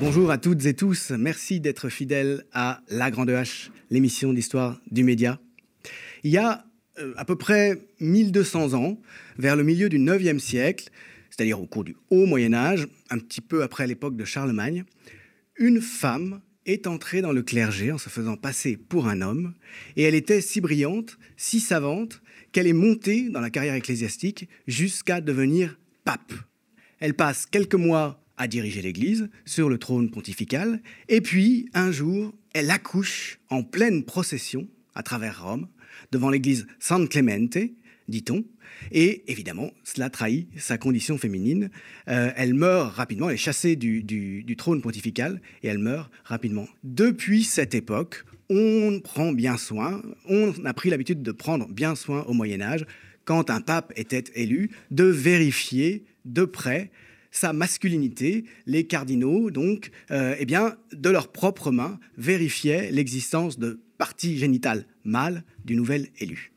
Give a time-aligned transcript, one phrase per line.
[0.00, 5.02] Bonjour à toutes et tous, merci d'être fidèles à La Grande H, l'émission d'histoire du
[5.02, 5.40] média.
[6.24, 6.66] Il y a
[6.98, 9.00] euh, à peu près 1200 ans,
[9.38, 10.90] vers le milieu du 9e siècle,
[11.30, 14.84] c'est-à-dire au cours du Haut Moyen Âge, un petit peu après l'époque de Charlemagne,
[15.56, 19.54] une femme est entrée dans le clergé en se faisant passer pour un homme,
[19.96, 22.22] et elle était si brillante, si savante,
[22.52, 26.32] qu'elle est montée dans la carrière ecclésiastique jusqu'à devenir pape.
[27.00, 32.34] Elle passe quelques mois à diriger l'Église sur le trône pontifical, et puis un jour,
[32.52, 35.68] elle accouche en pleine procession à travers Rome,
[36.12, 37.58] devant l'église San Clemente,
[38.08, 38.44] dit-on,
[38.92, 41.70] et évidemment, cela trahit sa condition féminine.
[42.08, 46.66] Euh, elle meurt rapidement, elle est chassée du, trône pontifical, et elle meurt rapidement.
[46.84, 52.22] Depuis cette époque, on prend bien soin, on a pris l'habitude de prendre bien soin
[52.24, 52.86] au Moyen Âge,
[53.24, 56.90] quand un pape était élu, de vérifier de près
[57.30, 58.44] sa masculinité.
[58.66, 64.86] Les cardinaux, donc, euh, eh bien, de leurs propres mains, vérifiaient l'existence de parties génitales
[65.04, 66.52] mâles du nouvel élu.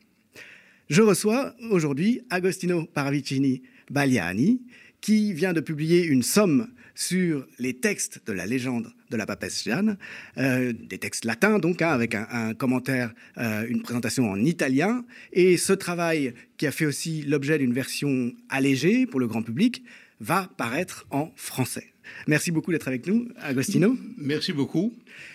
[0.91, 4.61] Je reçois aujourd'hui Agostino Paravicini Bagliani,
[4.99, 9.63] qui vient de publier une somme sur les textes de la légende de la papesse
[9.63, 9.97] Jeanne,
[10.37, 15.05] euh, des textes latins donc, hein, avec un, commentaire, euh, une présentation en italien.
[15.31, 19.85] Et ce travail, qui a fait aussi l'objet d'une version allégée pour le grand public,
[20.21, 21.91] va paraître en français.
[22.27, 23.95] Merci beaucoup d'être avec nous, Agostino.
[24.17, 24.93] Merci beaucoup.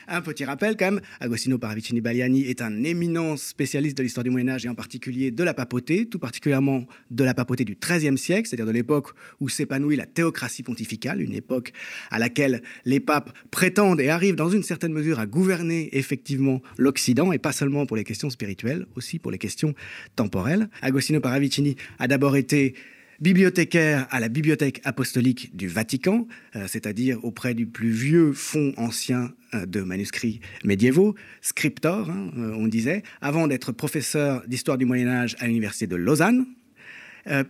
[0.09, 4.31] Un petit rappel quand même, Agostino Paravicini Bagliani est un éminent spécialiste de l'histoire du
[4.31, 8.17] Moyen Âge et en particulier de la papauté, tout particulièrement de la papauté du XIIIe
[8.17, 11.73] siècle, c'est-à-dire de l'époque où s'épanouit la théocratie pontificale, une époque
[12.11, 17.33] à laquelle les papes prétendent et arrivent dans une certaine mesure à gouverner effectivement l'Occident,
[17.33, 19.75] et pas seulement pour les questions spirituelles, aussi pour les questions
[20.15, 20.69] temporelles.
[20.83, 22.75] Agostino Paravicini a d'abord été
[23.21, 29.33] bibliothécaire à la Bibliothèque apostolique du Vatican, euh, c'est-à-dire auprès du plus vieux fonds ancien
[29.55, 35.09] euh, de manuscrits médiévaux, scriptor, hein, euh, on disait, avant d'être professeur d'histoire du Moyen
[35.09, 36.47] Âge à l'Université de Lausanne,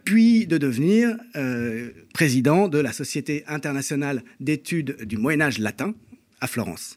[0.04, 1.18] puis de devenir
[2.14, 5.94] président de la Société internationale d'études du Moyen Âge latin
[6.40, 6.96] à Florence.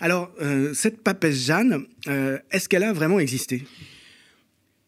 [0.00, 0.34] Alors,
[0.74, 1.84] cette papesse Jeanne,
[2.50, 3.62] est-ce qu'elle a vraiment existé?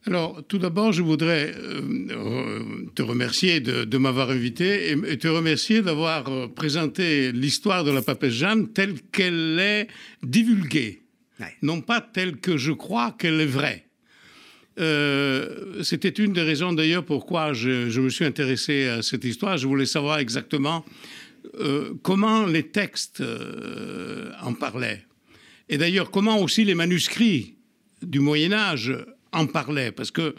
[0.09, 6.33] Alors, tout d'abord, je voudrais euh, te remercier de, m'avoir invité et, te remercier d'avoir
[6.33, 9.87] euh, présenté l'histoire de la papesse Jeanne telle qu'elle est
[10.23, 11.03] divulguée,
[11.61, 13.85] non pas telle que je crois qu'elle est vraie.
[14.79, 19.59] Euh, c'était une des raisons d'ailleurs pourquoi je, me suis intéressé à cette histoire.
[19.59, 20.87] Je voulais savoir exactement
[22.03, 23.23] comment les textes
[24.43, 25.05] en parlaient.
[25.69, 27.57] Et d'ailleurs, comment aussi les manuscrits
[28.01, 28.95] du Moyen Âge
[29.33, 30.35] en parlait, parce que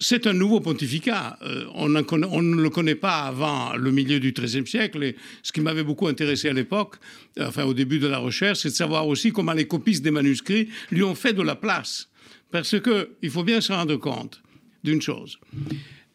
[0.00, 1.38] c'est un nouveau pontificat.
[1.42, 5.02] Euh, on, ne le connaît pas avant le milieu du XIIIe siècle.
[5.02, 6.96] Et ce qui m'avait beaucoup intéressé à l'époque,
[7.40, 10.68] enfin au début de la recherche, c'est de savoir aussi comment les copistes des manuscrits
[10.90, 12.08] lui ont fait de la place.
[12.50, 14.40] Parce qu'il faut bien se rendre compte
[14.84, 15.38] d'une chose.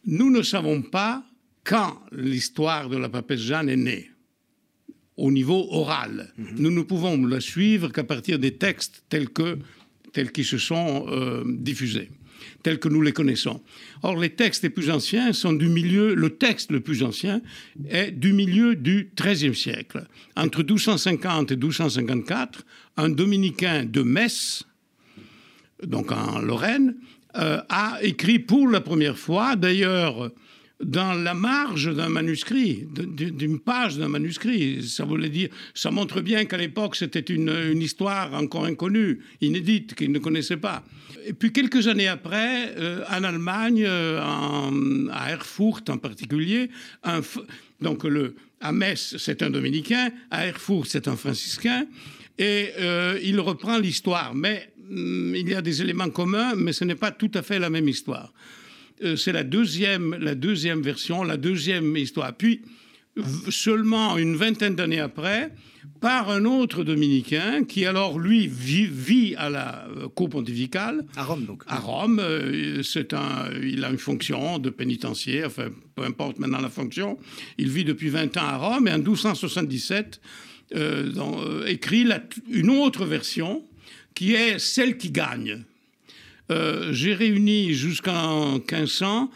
[0.06, 1.24] Nous ne savons pas
[1.62, 4.10] quand l'histoire de la papesse Jeanne est née
[5.16, 6.32] au niveau oral.
[6.36, 6.46] Mhm.
[6.58, 9.58] Nous ne pouvons la suivre qu'à partir des textes tels que
[10.14, 12.08] tels qu'ils se sont euh, diffusés,
[12.62, 13.60] tels que nous les connaissons.
[14.02, 17.42] Or, les textes les plus anciens sont du milieu, le texte le plus ancien
[17.90, 20.06] est du milieu du XIIIe siècle.
[20.36, 22.64] Entre 1250 et 1254,
[22.96, 24.62] un dominicain de Metz,
[25.82, 26.94] donc en Lorraine,
[27.36, 30.30] euh, a écrit pour la première fois, d'ailleurs,
[30.82, 34.82] dans la marge d'un manuscrit, d'une page d'un manuscrit.
[34.82, 40.10] Ça voulait dire, ça montre bien qu'à l'époque, c'était une, histoire encore inconnue, inédite, qu'il
[40.12, 40.84] ne connaissait pas.
[41.26, 44.20] Et puis quelques années après, euh, en Allemagne, euh,
[45.10, 46.70] à Erfurt en particulier,
[47.80, 51.86] donc le, à Metz, c'est un dominicain, à Erfurt, c'est un franciscain,
[52.38, 54.34] et euh, il reprend l'histoire.
[54.34, 57.58] Mais hum, il y a des éléments communs, mais ce n'est pas tout à fait
[57.58, 58.32] la même histoire.
[59.02, 62.32] Euh, c'est la deuxième, la deuxième version, la deuxième histoire.
[62.34, 62.62] Puis,
[63.48, 65.52] seulement une vingtaine d'années après,
[66.00, 71.04] par un autre dominicain qui alors lui vit, à la euh, cour pontificale.
[71.16, 71.62] À Rome donc.
[71.66, 76.60] À Rome, euh, c'est un, il a une fonction de pénitencier, enfin peu importe maintenant
[76.60, 77.18] la fonction.
[77.58, 80.20] Il vit depuis 20 ans à Rome et en 1277
[81.68, 82.08] écrit
[82.50, 83.62] une autre version
[84.14, 85.64] qui est celle qui gagne.
[86.50, 89.30] Euh, j'ai réuni jusqu'en 1500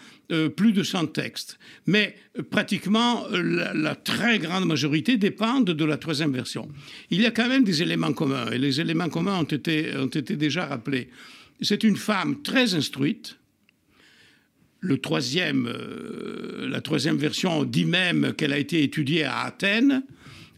[0.57, 1.59] plus de 100 textes.
[1.87, 2.15] Mais
[2.51, 6.69] pratiquement la, très grande majorité dépendent de la troisième version.
[7.11, 10.07] Il y a quand même des éléments communs, et les éléments communs ont été, ont
[10.07, 11.09] été déjà rappelés.
[11.63, 13.39] C'est une femme très instruite.
[14.83, 15.67] La troisième
[17.17, 20.03] version dit même qu'elle a été étudiée à Athènes.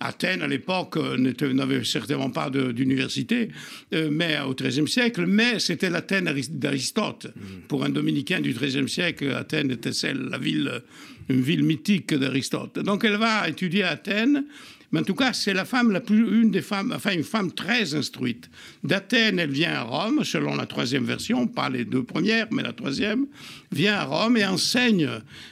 [0.01, 3.51] Athènes, à l'époque, euh, n'avait certainement pas d'université,
[3.93, 7.27] euh, mais au XIIIe siècle, mais c'était l'Athènes d'Aristote.
[7.27, 7.41] Mm.
[7.69, 10.83] Pour un dominicain du XIIIe siècle, Athènes était celle, la ville,
[11.29, 12.79] une ville mythique d'Aristote.
[12.79, 14.45] Donc elle va étudier à Athènes,
[14.93, 17.53] mais en tout cas, c'est la femme la plus, une des femmes, enfin une femme
[17.53, 18.51] très instruite.
[18.83, 22.73] D'Athènes, elle vient à Rome, selon la troisième version, pas les deux premières, mais la
[22.73, 23.27] troisième,
[23.71, 25.09] vient à Rome et enseigne,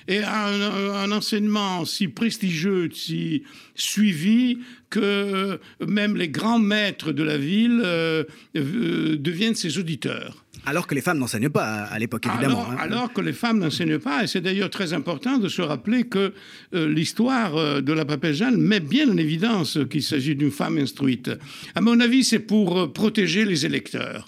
[0.09, 3.45] et a un, enseignement si prestigieux, si
[3.75, 4.59] suivi,
[4.91, 8.25] que même les grands maîtres de la ville euh,
[8.57, 10.45] euh, deviennent ses auditeurs.
[10.67, 12.67] Alors que les femmes n'enseignent pas à l'époque, évidemment.
[12.67, 12.77] Alors, hein.
[12.81, 16.33] alors, que les femmes n'enseignent pas, et c'est d'ailleurs très important de se rappeler que
[16.75, 20.79] euh, l'histoire euh, de la papesse Jeanne met bien en évidence qu'il s'agit d'une femme
[20.79, 21.31] instruite.
[21.75, 24.27] À mon avis, c'est pour euh, protéger les électeurs.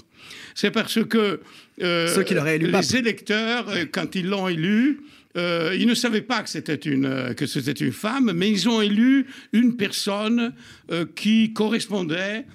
[0.54, 1.40] C'est parce que
[1.78, 5.00] Ceux qui élu les électeurs, quand ils l'ont élu,
[5.36, 7.34] euh, ils ne savaient pas que c'était une, euh,
[7.80, 10.52] une femme, mais ils ont élu une personne
[10.90, 12.46] euh, qui correspondait,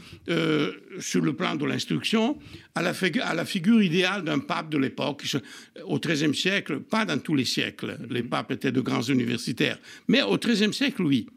[1.00, 2.40] sur le plan de l'instruction,
[2.74, 5.24] à la figure idéale d'un pape de l'époque,
[5.86, 8.00] au XIIIe siècle, pas dans tous les siècles.
[8.10, 9.78] Les papes étaient de grands universitaires,
[10.08, 11.28] mais au XIIIe siècle, oui.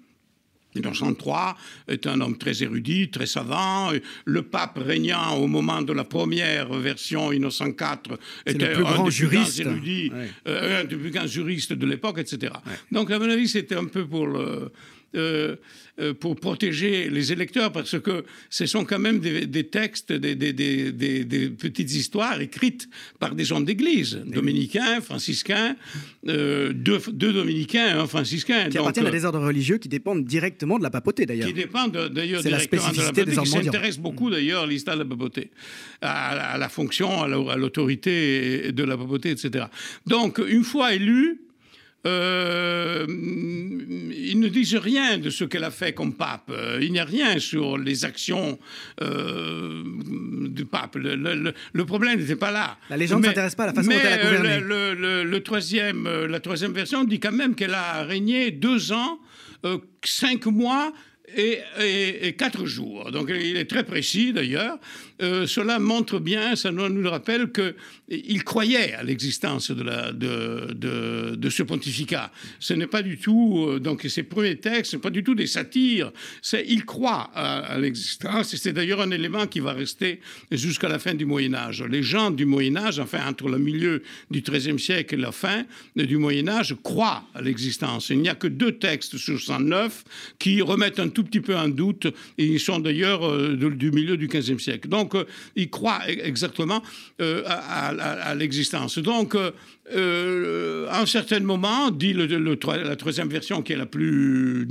[0.75, 1.55] Innocent III
[1.89, 3.91] est un homme très érudit, très savant.
[4.25, 8.17] Le pape régnant au moment de la première version, Innocent IV,
[8.47, 9.61] était un des juriste.
[9.61, 10.13] érudits,
[10.47, 12.53] euh, un des plus grands juristes de l'époque, etc.
[12.93, 14.71] Donc, à mon avis, c'était un peu pour le
[15.15, 15.57] euh,
[16.01, 21.51] euh, pour protéger les électeurs, parce que ce sont quand même des, textes, des, des,
[21.51, 22.89] petites histoires écrites
[23.19, 25.77] par des gens d'église, dominicains, franciscains,
[26.29, 27.01] euh, deux,
[27.33, 28.69] dominicains et un franciscain.
[28.69, 31.49] Qui appartiennent à des ordres religieux qui dépendent directement de la papauté, d'ailleurs.
[31.49, 35.09] Qui dépendent d'ailleurs directement de la papauté, qui s'intéressent beaucoup d'ailleurs à l'histoire de la
[35.09, 35.51] papauté,
[36.03, 39.65] à, la fonction, à l'autorité de la papauté, etc.
[40.07, 41.41] Donc, une fois élu,
[42.07, 46.51] euh, ils ne disent rien de ce qu'elle a fait comme pape.
[46.51, 48.59] Euh, il n'y a rien sur les actions
[49.03, 49.83] euh,
[50.49, 50.97] du pape.
[50.97, 52.79] Le, problème n'était pas là.
[52.89, 54.61] La légende ne s'intéresse pas à la façon dont elle a gouverné.
[54.61, 59.19] Le, troisième, la troisième version dit quand même qu'elle a régné deux ans,
[60.05, 60.93] cinq mois
[61.37, 63.11] et, quatre jours.
[63.11, 64.79] Donc il est très précis d'ailleurs.
[65.21, 72.31] Euh, cela montre bien, ça nous, nous rappelle qu'il croyait à l'existence de, ce pontificat.
[72.61, 75.47] Ce n'est pas du tout, euh, donc ces premiers textes, ce pas du tout des
[75.47, 76.13] satires.
[76.67, 80.21] Il croit à, l'existence et c'est d'ailleurs un élément qui va rester
[80.51, 81.83] jusqu'à la fin du Moyen Âge.
[81.83, 85.65] Les gens du Moyen Âge, enfin entre le milieu du XIIIe siècle et la fin
[85.97, 88.11] du Moyen Âge, croient à l'existence.
[88.11, 90.05] Il n'y a que deux textes sur 109
[90.39, 92.07] qui remettent un tout petit peu en doute,
[92.37, 94.89] et ils sont d'ailleurs euh, du milieu du XVe siècle.
[94.89, 95.27] Donc, euh,
[95.57, 96.83] ils croient e-, exactement
[97.21, 98.99] euh, à, l'existence.
[98.99, 99.37] Donc,
[99.95, 104.69] à un certain moment, dit la troisième version, qui est la plus,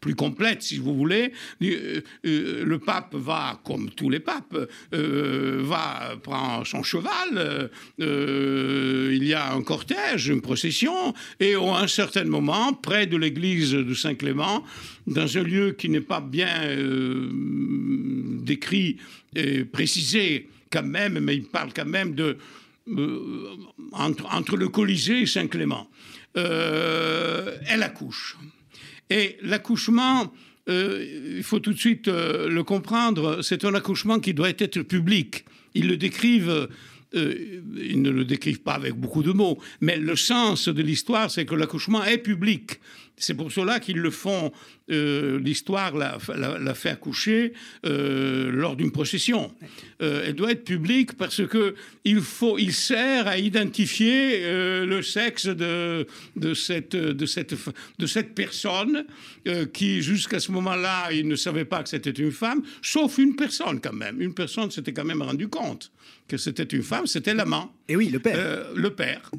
[0.00, 4.56] plus complète, si vous voulez, le pape va, comme tous les papes,
[4.92, 12.24] va prendre son cheval, il y a un cortège, une procession, et à un certain
[12.24, 14.64] moment, près de l'église de Saint-Clément,
[15.06, 17.28] dans un lieu qui n'est pas bien euh,
[18.42, 18.96] décrit
[19.34, 22.36] et précisé quand même, mais il parle quand même de
[22.88, 23.56] euh,
[23.92, 25.88] entre, le Colisée et Saint-Clément.
[26.36, 28.36] Euh, elle accouche.
[29.10, 30.32] Et l'accouchement,
[30.68, 35.44] il faut tout de suite le comprendre, c'est un accouchement qui doit être public.
[35.74, 36.68] Ils le décrivent
[37.14, 41.46] ils ne le décrivent pas avec beaucoup de mots, mais le sens de l'histoire, c'est
[41.46, 42.80] que l'accouchement est public.
[43.18, 44.52] C'est pour cela qu'ils le font,
[44.90, 46.18] euh, l'histoire l'a,
[46.74, 47.54] fait accoucher
[47.86, 49.54] euh, lors d'une procession.
[50.02, 52.22] Euh, elle doit être publique parce que il,
[52.74, 56.06] sert à identifier le sexe de,
[56.36, 57.54] de, cette, de, cette,
[57.98, 59.06] de cette personne
[59.72, 63.80] qui, jusqu'à ce moment-là, il ne savait pas que c'était une femme, sauf une personne
[63.80, 64.20] quand même.
[64.20, 65.90] Une personne s'était quand même rendu compte
[66.28, 67.74] que c'était une femme, c'était l'amant.
[67.88, 68.66] Et oui, le père.
[68.74, 69.30] le père,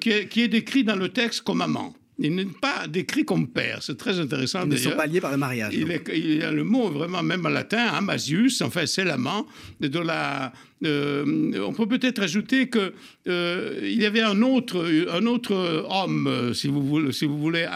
[0.00, 1.97] qui est, qui est décrit dans le texte comme amant.
[2.20, 3.80] Il n'est pas décrit comme père.
[3.80, 4.64] C'est très intéressant.
[4.64, 5.72] Ils ne sont pas liés par le mariage.
[5.74, 9.46] Il, y a le mot vraiment même en latin, Amasius, enfin c'est l'amant
[9.80, 10.52] de la.
[10.84, 12.92] Euh, on peut peut-être ajouter que
[13.28, 17.68] euh, il y avait un autre, un autre homme, si vous voulez, si vous voulez,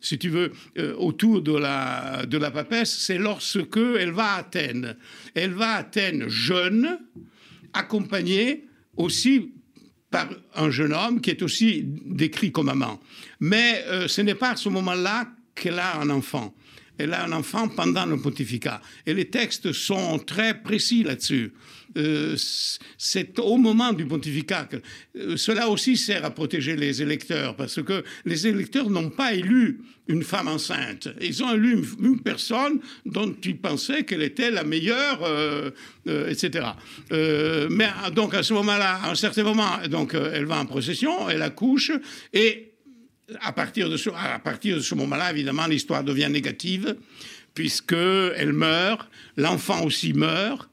[0.00, 2.96] si tu veux, euh, autour de la de la papesse.
[2.96, 4.96] C'est lorsque elle va à Athènes.
[5.34, 6.98] Elle va à Athènes jeune,
[7.72, 8.66] accompagnée
[8.96, 9.50] aussi
[10.10, 13.00] par un jeune homme qui est aussi décrit comme amant.
[13.38, 16.54] Mais ce n'est pas à ce moment-là qu'elle a un enfant.
[17.00, 18.80] Elle a un enfant pendant le pontificat.
[19.06, 21.52] Et les textes sont très précis là-dessus.
[21.96, 22.36] Euh,
[22.98, 24.76] c'est au moment du pontificat que
[25.16, 29.80] euh, cela aussi sert à protéger les électeurs, parce que les électeurs n'ont pas élu
[30.06, 31.08] une femme enceinte.
[31.20, 35.70] Ils ont élu une, personne dont ils pensaient qu'elle était la meilleure, euh,
[36.28, 36.68] etc.
[37.10, 41.42] mais donc à ce moment-là, à un certain moment, donc elle va en procession, elle
[41.42, 41.92] accouche
[42.32, 42.69] et
[43.40, 46.96] à partir de ce, moment-là, évidemment, l'histoire devient négative,
[47.54, 50.70] puisqu'elle meurt, l'enfant aussi meurt,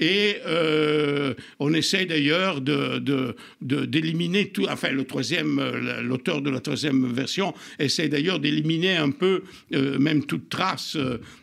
[0.00, 4.66] et euh, on essaie d'ailleurs de, d'éliminer tout.
[4.68, 9.42] Enfin, le troisième, euh, l'auteur de la troisième version essaie d'ailleurs d'éliminer un peu,
[9.74, 10.96] euh, même toute trace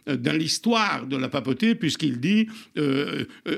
[0.07, 2.47] dans l'histoire de la papauté, puisqu'il dit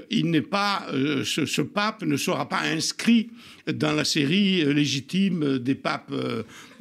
[0.09, 0.87] il n'est pas,
[1.23, 3.29] ce, ce, pape ne sera pas inscrit
[3.71, 6.11] dans la série légitime des papes,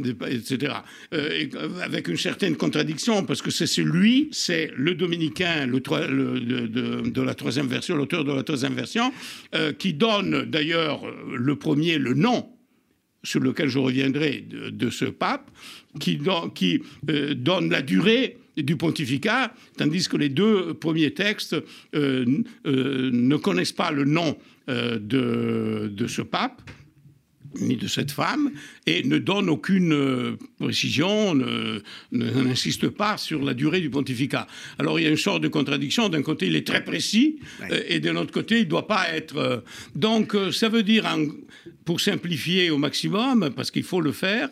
[0.05, 0.75] etc.
[1.83, 7.97] avec une certaine contradiction, parce que c'est celui, c'est le dominicain de, la troisième version,
[7.97, 9.13] de la troisième version,
[9.55, 12.49] euh, qui donne d'ailleurs euh, le premier le nom
[13.25, 15.51] sur lequel je reviendrai de, ce pape,
[15.99, 16.21] qui,
[17.11, 21.57] euh, donne la durée du pontificat, tandis que les deux premiers textes
[21.95, 24.37] ne connaissent pas le nom
[24.69, 26.63] de, ce pape
[27.61, 28.51] ni de cette femme,
[28.87, 31.35] et ne donne aucune euh, précision,
[32.13, 34.47] n'insiste pas sur la durée du pontificat.
[34.79, 36.09] Alors il y a une sorte de contradiction.
[36.09, 37.39] D'un côté, il est très précis,
[37.71, 39.37] euh, et de l'autre côté, il ne doit pas être...
[39.37, 39.59] Euh,
[39.95, 41.07] donc ça veut dire,
[41.85, 44.51] pour simplifier au maximum, parce qu'il faut le faire,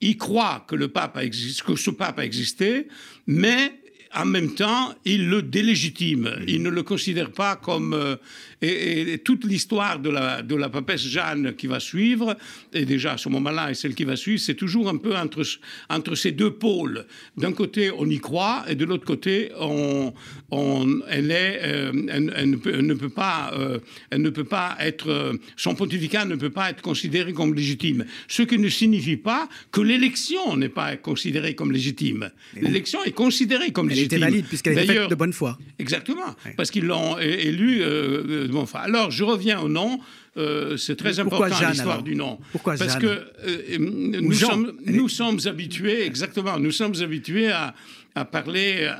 [0.00, 2.88] il croit que, le pape a que ce pape a existé,
[3.26, 3.81] mais
[4.14, 6.36] en même temps, il le délégitime.
[6.46, 7.94] Il ne le considère pas comme...
[7.94, 8.16] Euh,
[8.60, 12.36] et, toute l'histoire de la, de la papesse Jeanne qui va suivre,
[12.72, 15.42] et déjà à ce moment-là, et celle qui va suivre, c'est toujours un peu entre,
[15.88, 17.06] entre ces deux pôles.
[17.36, 20.12] D'un côté, on y croit, et de l'autre côté, on,
[20.50, 23.78] on, elle, est, euh, elle, ne peut, ne peut, pas, euh,
[24.10, 25.34] elle ne peut pas être...
[25.56, 28.04] son pontificat ne peut pas être considéré comme légitime.
[28.28, 32.30] Ce qui ne signifie pas que l'élection n'est pas considérée comme légitime.
[32.54, 35.58] L'élection est considérée comme légitime était valide puisqu'elle était faite de bonne foi.
[35.78, 38.80] Exactement, parce qu'ils l'ont élu euh, de bonne foi.
[38.80, 40.00] Alors, je reviens au nom.
[40.38, 42.38] Euh, c'est très important l'histoire du nom.
[42.52, 47.74] Pourquoi Parce que euh, nous, sommes, nous sommes habitués, exactement, nous sommes habitués à,
[48.14, 48.90] à parler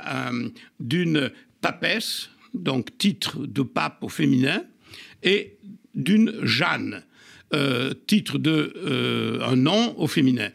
[0.79, 1.31] d'une
[1.61, 4.63] papesse, donc titre de pape au féminin,
[5.23, 5.57] et
[5.95, 7.03] d'une Jeanne,
[8.05, 10.49] titre de un nom au féminin.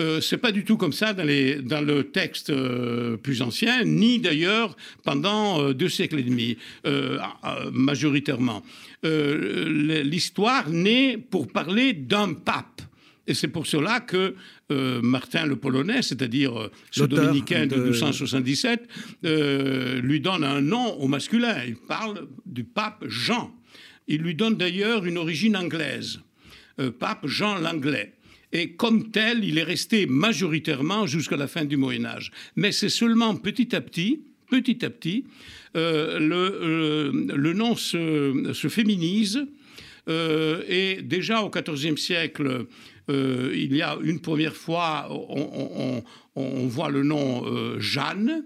[0.00, 3.84] Euh, c'est pas du tout comme ça dans, les, dans le texte euh, plus ancien,
[3.84, 6.56] ni d'ailleurs pendant euh, deux siècles et demi,
[7.72, 8.62] majoritairement.
[9.02, 12.82] L'histoire naît pour parler d'un pape.
[13.26, 14.34] Et c'est pour cela que
[14.70, 18.82] Martin le Polonais, c'est-à-dire ce dominicain de, 1277,
[20.02, 21.56] lui donne un nom au masculin.
[21.66, 23.54] Il parle du pape Jean.
[24.08, 26.20] Il lui donne d'ailleurs une origine anglaise,
[26.98, 28.13] pape Jean l'Anglais
[28.54, 32.30] et comme tel, il est resté majoritairement jusqu'à la fin du Moyen Âge.
[32.54, 35.24] Mais c'est seulement petit à petit, petit à petit,
[35.76, 39.44] euh, le, le, nom se, se féminise.
[40.08, 42.66] Euh, et déjà au XIVe siècle,
[43.10, 46.04] euh, il y a une première fois, on,
[46.36, 47.44] on voit le nom
[47.80, 48.44] Jeanne.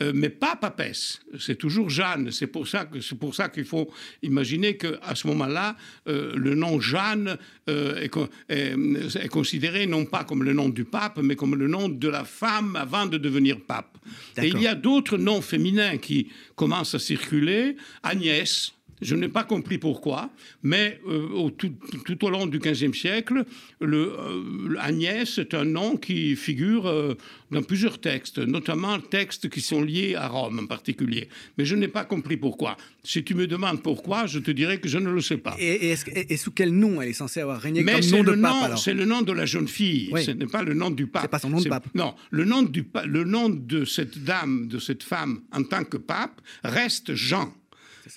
[0.00, 1.20] Euh, mais pas papesse.
[1.40, 2.30] C'est toujours Jeanne.
[2.30, 3.90] C'est pour ça que c'est pour ça qu'il faut
[4.22, 5.76] imaginer qu'à ce moment-là,
[6.06, 7.36] euh, le nom Jeanne
[7.68, 8.06] euh,
[8.48, 12.24] est, considéré non pas comme le nom du pape, mais comme le nom de la
[12.24, 13.98] femme avant de devenir pape.
[14.40, 17.76] Et il y a d'autres noms féminins qui commencent à circuler.
[18.02, 20.30] Agnès, je n'ai pas compris pourquoi,
[20.62, 23.44] mais euh, tout, au long du XVe siècle,
[23.80, 27.14] le, euh, Agnès est un nom qui figure euh,
[27.50, 31.28] dans plusieurs textes, notamment textes qui sont liés à Rome en particulier.
[31.56, 32.76] Mais je n'ai pas compris pourquoi.
[33.04, 35.56] Si tu me demandes pourquoi, je te dirais que je ne le sais pas.
[35.58, 35.96] Et,
[36.36, 39.22] sous quel nom elle est censée avoir régné comme nom de pape C'est le nom
[39.22, 41.22] de la jeune fille, ce n'est pas le nom du pape.
[41.22, 41.86] C'est pas son nom de pape.
[41.94, 45.96] Non, le nom, du, le nom de cette dame, de cette femme en tant que
[45.96, 47.52] pape reste Jean.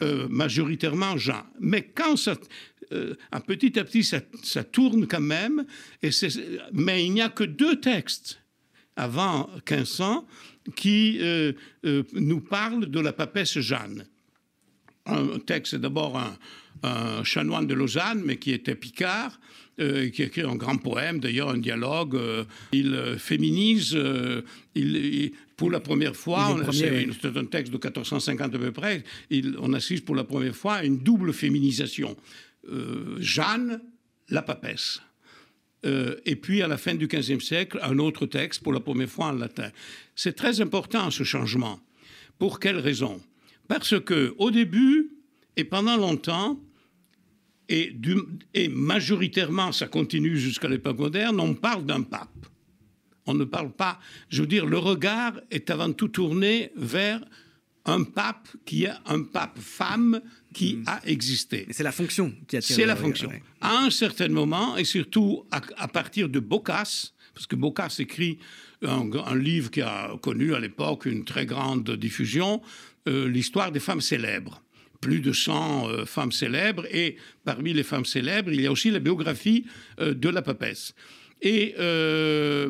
[0.02, 1.44] Euh, majoritairement Jean.
[1.60, 2.36] Mais quand ça,
[2.92, 5.66] euh, petit à petit, ça, tourne quand même,
[6.74, 8.42] mais il n'y a que deux textes
[8.96, 10.28] avant 1500
[10.76, 11.54] qui euh,
[12.14, 14.06] nous parlent de la papesse Jeanne.
[15.06, 16.22] Un texte, d'abord
[16.84, 19.40] un chanoine de Lausanne, mais qui était picard,
[19.82, 22.16] euh, qui écrit un grand poème, d'ailleurs un dialogue.
[22.16, 23.98] Euh, il euh, féminise,
[24.76, 29.74] il, pour la première fois, c'est un texte de 1450 à peu près, il, on
[29.74, 32.16] assiste pour la première fois à une double féminisation.
[33.20, 33.82] Jeanne,
[34.30, 35.02] la papesse.
[35.86, 39.10] Euh, et puis à la fin du XVe siècle, un autre texte pour la première
[39.10, 39.70] fois en latin.
[40.16, 41.80] C'est très important ce changement.
[42.38, 43.20] Pour quelle raison?
[43.68, 45.12] Parce que au début
[45.58, 46.60] et pendant longtemps,
[47.72, 47.96] et,
[48.54, 52.30] et majoritairement ça continue jusqu'à l'époque moderne, on parle d'un pape.
[53.26, 54.00] On ne parle pas,
[54.30, 57.22] je veux dire, le regard est avant tout tourné vers
[57.86, 60.22] un pape qui est un pape femme
[60.54, 60.84] qui hmm.
[60.88, 61.68] a existé.
[61.72, 63.32] C'est la fonction qui a C'est la fonction.
[63.62, 68.38] À un certain moment, et surtout à, partir de Boccace, parce que Boccace écrit
[68.84, 72.62] un, livre qui a connu à l'époque une très grande diffusion,
[73.08, 74.62] euh, l'histoire des femmes célèbres.
[75.02, 78.92] Plus de 100 euh, femmes célèbres, et parmi les femmes célèbres, il y a aussi
[78.92, 79.66] la biographie
[80.00, 80.94] euh, de la papesse.
[81.42, 82.70] Et euh,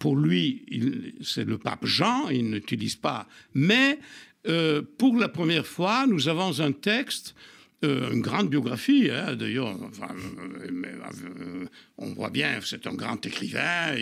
[0.00, 0.64] pour lui,
[1.22, 3.28] c'est le pape Jean, il n'utilise pas.
[3.54, 3.98] Mais
[4.98, 7.34] pour la première fois, nous avons un texte,
[7.82, 9.78] une grande biographie, hein, d'ailleurs,
[11.98, 13.94] on voit bien, c'est un grand écrivain,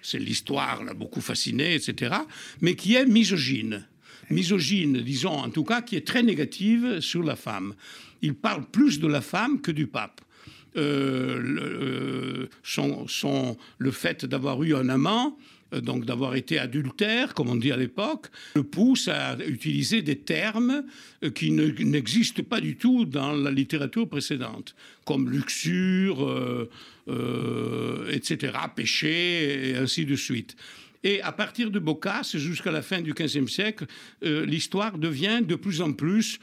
[0.00, 2.14] c'est l'histoire l'a beaucoup fasciné, etc.,
[2.62, 3.84] mais qui est misogyne.
[4.30, 7.74] Misogyne, disons, en tout cas, qui est très négative sur la femme.
[8.22, 10.20] Il parle plus de la femme que du pape.
[10.76, 12.48] Euh, le,
[12.82, 15.38] euh, le fait d'avoir eu un amant,
[15.72, 20.18] euh, donc d'avoir été adultère, comme on dit à l'époque, le pousse à utiliser des
[20.18, 20.84] termes
[21.34, 24.74] qui n'existent pas du tout dans la littérature précédente,
[25.06, 26.68] comme luxure,
[28.10, 30.56] etc., péché, et ainsi de suite.
[31.04, 33.86] Et à partir de Boccace jusqu'à la fin du XVe siècle,
[34.22, 36.38] l'histoire devient de plus en plus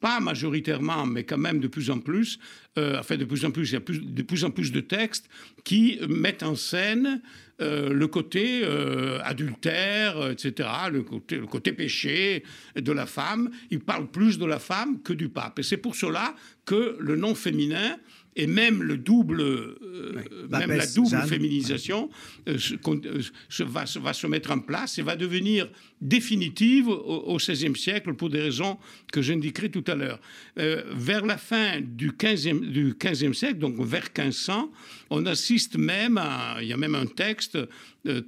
[0.00, 2.38] pas majoritairement, mais quand même de plus en plus,
[2.78, 5.28] euh, enfin de plus en plus, il y a de plus en plus de textes
[5.64, 7.22] qui mettent en scène
[7.60, 12.42] euh, le côté euh, adultère, etc., le côté, le côté péché
[12.74, 13.50] de la femme.
[13.70, 15.58] Il parle plus de la femme que du pape.
[15.58, 17.96] Et c'est pour cela que le nom féminin
[18.36, 22.10] et même le double, euh, même la double féminisation
[22.48, 22.56] euh,
[22.86, 25.68] euh, va, se mettre en place et va devenir
[26.00, 28.78] définitive au XVIe siècle pour des raisons
[29.12, 30.20] que j'indiquerai tout à l'heure.
[30.56, 34.70] vers la fin du XVe du 15 siècle, donc vers 1500,
[35.10, 37.58] on assiste même à, il y a même un texte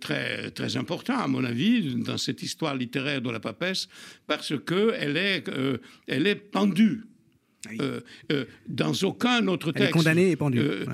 [0.01, 3.89] très, très important, à mon avis, dans cette histoire littéraire de la papesse,
[4.27, 5.45] parce qu'elle est,
[6.07, 7.05] elle est pendue
[7.81, 8.01] euh,
[8.33, 9.93] euh, dans aucun autre texte.
[9.93, 10.59] condamné et pendu.
[10.59, 10.85] Euh,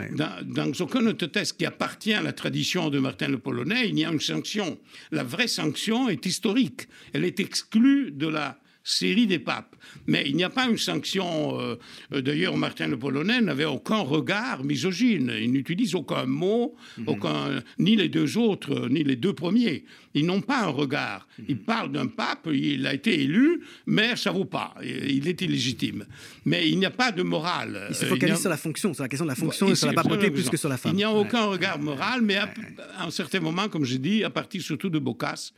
[0.44, 4.04] dans, aucun autre texte qui appartient à la tradition de Martin le Polonais, il y
[4.04, 4.78] a une sanction.
[5.10, 6.88] La vraie sanction est historique.
[7.14, 9.76] Elle est exclue de la série des papes.
[10.06, 11.60] Mais il n'y a pas une sanction.
[11.60, 11.76] Euh,
[12.12, 15.32] euh, d'ailleurs, Martin le Polonais n'avait aucun regard misogyne.
[15.38, 17.08] Il n'utilise aucun mot, mhm.
[17.08, 19.84] aucun, ni les deux autres, ni les deux premiers.
[20.14, 21.28] Ils n'ont pas un regard.
[21.38, 21.44] Mhm.
[21.48, 24.74] Il parle d'un pape, il a été élu, mais ça vaut pas.
[24.82, 26.06] Il est illégitime.
[26.44, 27.86] Mais il n'y a pas de morale.
[27.90, 29.92] Il se focalise sur la fonction, sur la question de la fonction et sur la
[29.92, 30.92] papauté plus que sur la femme.
[30.92, 32.48] Il n'y a aucun regard moral, mais à,
[33.00, 35.52] un certain moment, comme je dis, à partir surtout de Boccace,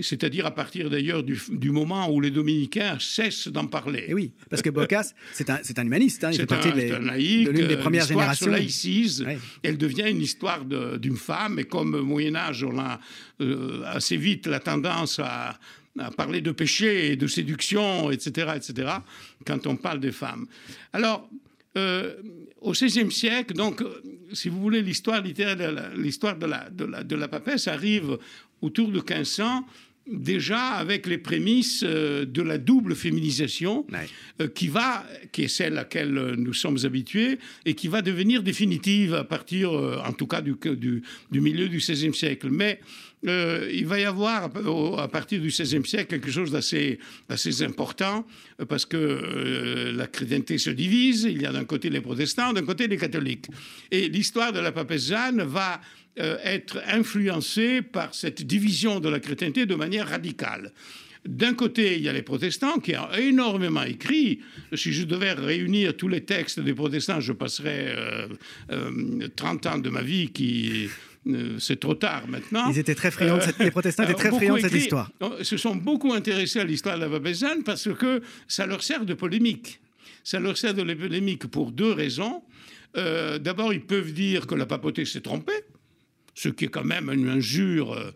[0.00, 4.00] c'est-à-dire à partir d'ailleurs du, moment où les dominicains cessent d'en parler.
[4.00, 7.50] Et eh oui, parce que Boccace, c'est un, un, humaniste, hein, il fait partie de
[7.50, 8.46] l'une des premières générations.
[8.46, 9.26] Se laïcise,
[9.62, 13.00] elle devient une histoire d'une femme, et comme au Moyen-Âge, on a
[13.40, 15.58] euh, assez vite la tendance à,
[16.16, 18.92] parler de péché et de séduction, etc., etc.,
[19.46, 20.46] quand on parle des femmes.
[20.92, 21.26] Alors,
[21.78, 22.16] euh,
[22.60, 24.02] au XVIe siècle, donc, euh,
[24.34, 28.18] si vous voulez, l'histoire littéraire, l'histoire de la, de, la, de la papesse arrive
[28.60, 29.64] autour de 1500
[30.06, 33.86] déjà avec les prémices euh, de la double féminisation
[34.40, 38.42] euh, qui va, qui est celle à laquelle nous sommes habitués et qui va devenir
[38.42, 42.48] définitive à partir, euh, en tout cas, du, du, milieu du XVIe siècle.
[42.50, 42.80] Mais
[43.22, 44.44] il va y avoir
[44.98, 46.98] à partir du XVIe siècle quelque chose d'assez
[47.28, 48.24] assez important
[48.68, 51.24] parce que la chrétienté se divise.
[51.24, 53.46] Il y a d'un côté les protestants, d'un côté les catholiques.
[53.90, 55.80] Et l'histoire de la papesse va
[56.18, 60.72] euh, être influencé par cette division de la chrétienté de manière radicale.
[61.26, 64.40] D'un côté, il y a les protestants qui ont énormément écrit.
[64.72, 67.94] Si je devais réunir tous les textes des protestants, je passerais
[68.68, 70.88] 30 euh, euh, ans de ma vie qui...
[71.58, 72.70] c'est trop tard maintenant.
[72.70, 75.10] Ils étaient très friands, les protestants étaient très friands de cette histoire.
[75.38, 79.04] Ils se sont beaucoup intéressés à l'histoire de la Babézane parce que ça leur sert
[79.04, 79.80] de polémique.
[80.24, 82.42] Ça leur sert de polémique pour deux raisons.
[82.94, 85.64] D'abord, ils peuvent dire que la papauté s'est trompée
[86.36, 88.10] ce qui est quand même une injure euh,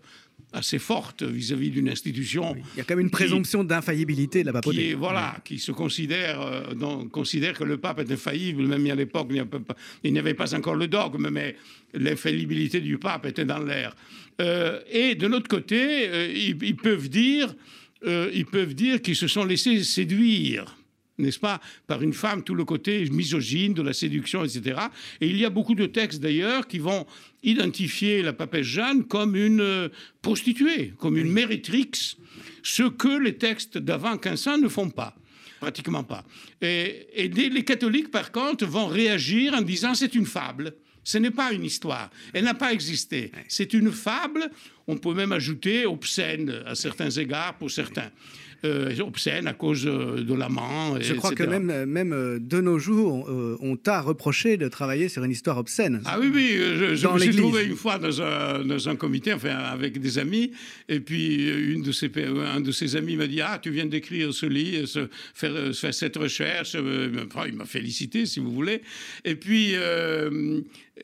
[0.53, 2.57] assez forte vis-à-vis d'une institution.
[2.75, 4.89] Il y a quand même une présomption d'infaillibilité de la papauté.
[4.89, 9.29] Qui voilà, qui se considère, euh, considère que le pape est infaillible, même à l'époque,
[10.03, 11.57] il n'y avait pas encore le dogme, mais
[11.95, 13.95] l'infaillibilité du pape était dans l'air.
[14.41, 17.55] Euh, et de l'autre côté, ils, peuvent dire,
[18.07, 20.77] ils peuvent dire qu'ils se sont laissés séduire
[21.21, 24.81] n'est-ce pas, par une femme, tout le côté misogyne de la séduction, etc.
[25.21, 27.07] Et il y a beaucoup de textes d'ailleurs qui vont
[27.43, 29.89] identifier la papesse Jeanne comme une euh,
[30.23, 32.17] prostituée, comme une mérétrix,
[32.63, 35.15] ce que les textes d'avant 1500 ne font pas
[35.61, 36.25] pratiquement pas.
[36.63, 40.75] Et, et, les catholiques, par contre, vont réagir en disant c'est une fable.
[41.05, 42.11] Ce n'est pas une histoire.
[42.33, 43.33] Elle n'a pas existé.
[43.49, 44.51] C'est une fable.
[44.87, 48.11] On peut même ajouter obscène à certains égards pour certains
[48.64, 51.01] obscène à cause euh, de l'amant.
[51.01, 55.09] Je crois que même, même euh, de nos jours, on, on t'a reproché de travailler
[55.09, 56.03] sur une histoire obscène.
[56.05, 59.33] Ah oui, oui, je, je me suis trouvé une fois dans un, dans un, comité,
[59.33, 60.53] enfin avec des amis,
[60.88, 64.33] et puis une de ses, un de ses amis m'a dit Ah, tu viens d'écrire
[64.35, 66.77] ce livre, ce, faire, faire, cette recherche.
[66.77, 68.83] Enfin, il m'a félicité, si vous voulez.
[69.25, 69.73] Et puis.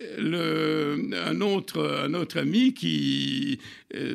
[0.03, 3.59] Euh, le, un, autre, un autre ami qui
[3.95, 4.14] euh,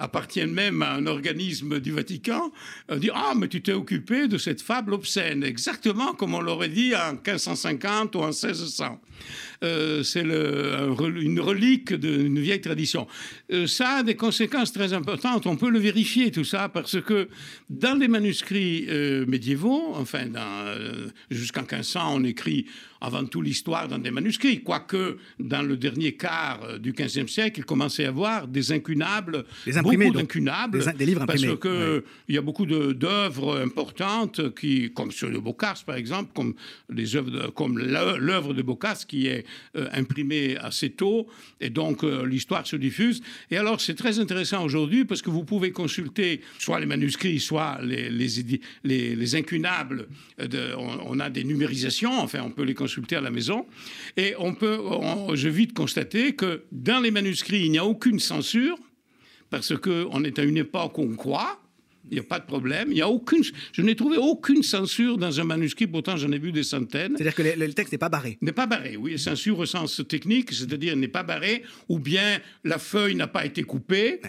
[0.00, 2.50] appartiennent même à un organisme du Vatican,
[2.90, 6.94] euh, Ah, mais tu t'es occupé de cette fable obscène, exactement comme on l'aurait dit
[6.96, 9.00] en 1550 ou en 1600.
[9.62, 13.06] Euh, c'est une relique d'une vieille tradition.
[13.52, 15.46] Euh, ça a des conséquences très importantes.
[15.46, 17.28] On peut le vérifier, tout ça, parce que
[17.68, 18.86] dans les manuscrits
[19.26, 20.26] médiévaux, enfin,
[21.30, 22.66] jusqu'en 1500, on écrit
[23.00, 27.64] avant tout l'histoire dans des manuscrits, quoique dans le dernier quart du XVe siècle, il
[27.64, 29.44] commençait à y avoir des incunables,
[29.82, 35.30] beaucoup d'incunables, des, livres parce que il y a beaucoup d'œuvres importantes qui, comme ceux
[35.30, 36.54] de Boccace par exemple, comme
[36.90, 39.44] les œuvres, comme l'œuvre de Boccace qui est
[39.76, 41.26] euh, imprimée assez tôt,
[41.60, 43.22] et donc euh, l'histoire se diffuse.
[43.50, 47.80] Et alors c'est très intéressant aujourd'hui parce que vous pouvez consulter soit les manuscrits, soit
[47.82, 50.08] les les, les, incunables.
[50.38, 53.66] De, on, on, a des numérisations, enfin on peut les consulter à la maison.
[54.16, 54.78] Et on peut,
[55.34, 58.76] je vite constater que dans les manuscrits, il n'y a aucune censure,
[59.50, 61.59] parce qu'on est à une époque où on croit.
[62.10, 62.88] Il n'y a pas de problème.
[62.90, 63.42] Il y a aucune,
[63.72, 67.16] je n'ai trouvé aucune censure dans un manuscrit, pourtant j'en ai vu des centaines.
[67.16, 69.18] C'est-à-dire que le, texte n'est pas barré N'est pas barré, oui.
[69.18, 73.62] Censure au sens technique, c'est-à-dire n'est pas barré, ou bien la feuille n'a pas été
[73.62, 74.20] coupée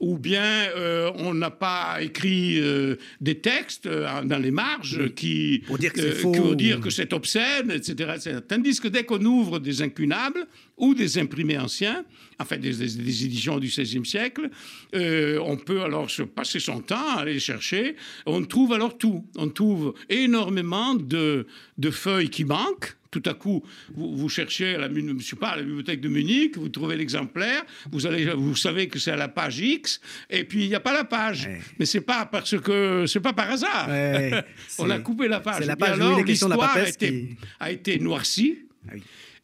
[0.00, 5.64] ou bien euh, on n'a pas écrit euh, des textes euh, dans les marges qui
[5.66, 8.14] pour dire que c'est faux, dire que c'est obscène, etc.,
[8.46, 12.04] Tandis que dès qu'on ouvre des incunables ou des imprimés anciens,
[12.38, 14.48] enfin des, des, éditions du XVIe siècle,
[14.94, 17.96] on peut alors se passer son temps à aller chercher.
[18.26, 19.24] On trouve alors tout.
[19.36, 21.46] On trouve énormément de,
[21.78, 25.62] de feuilles qui manquent tout à coup, vous, cherchez à la, je pas, à la
[25.62, 29.60] bibliothèque de Munich, vous trouvez l'exemplaire, vous, allez, vous savez que c'est à la page
[29.60, 31.48] X, et puis il n'y a pas la page.
[31.78, 33.88] Mais c'est pas parce que c'est pas par hasard.
[34.78, 35.56] On a coupé la page.
[35.60, 38.58] C'est la page alors, l'histoire a, été, a été noircie.
[38.88, 38.94] Ah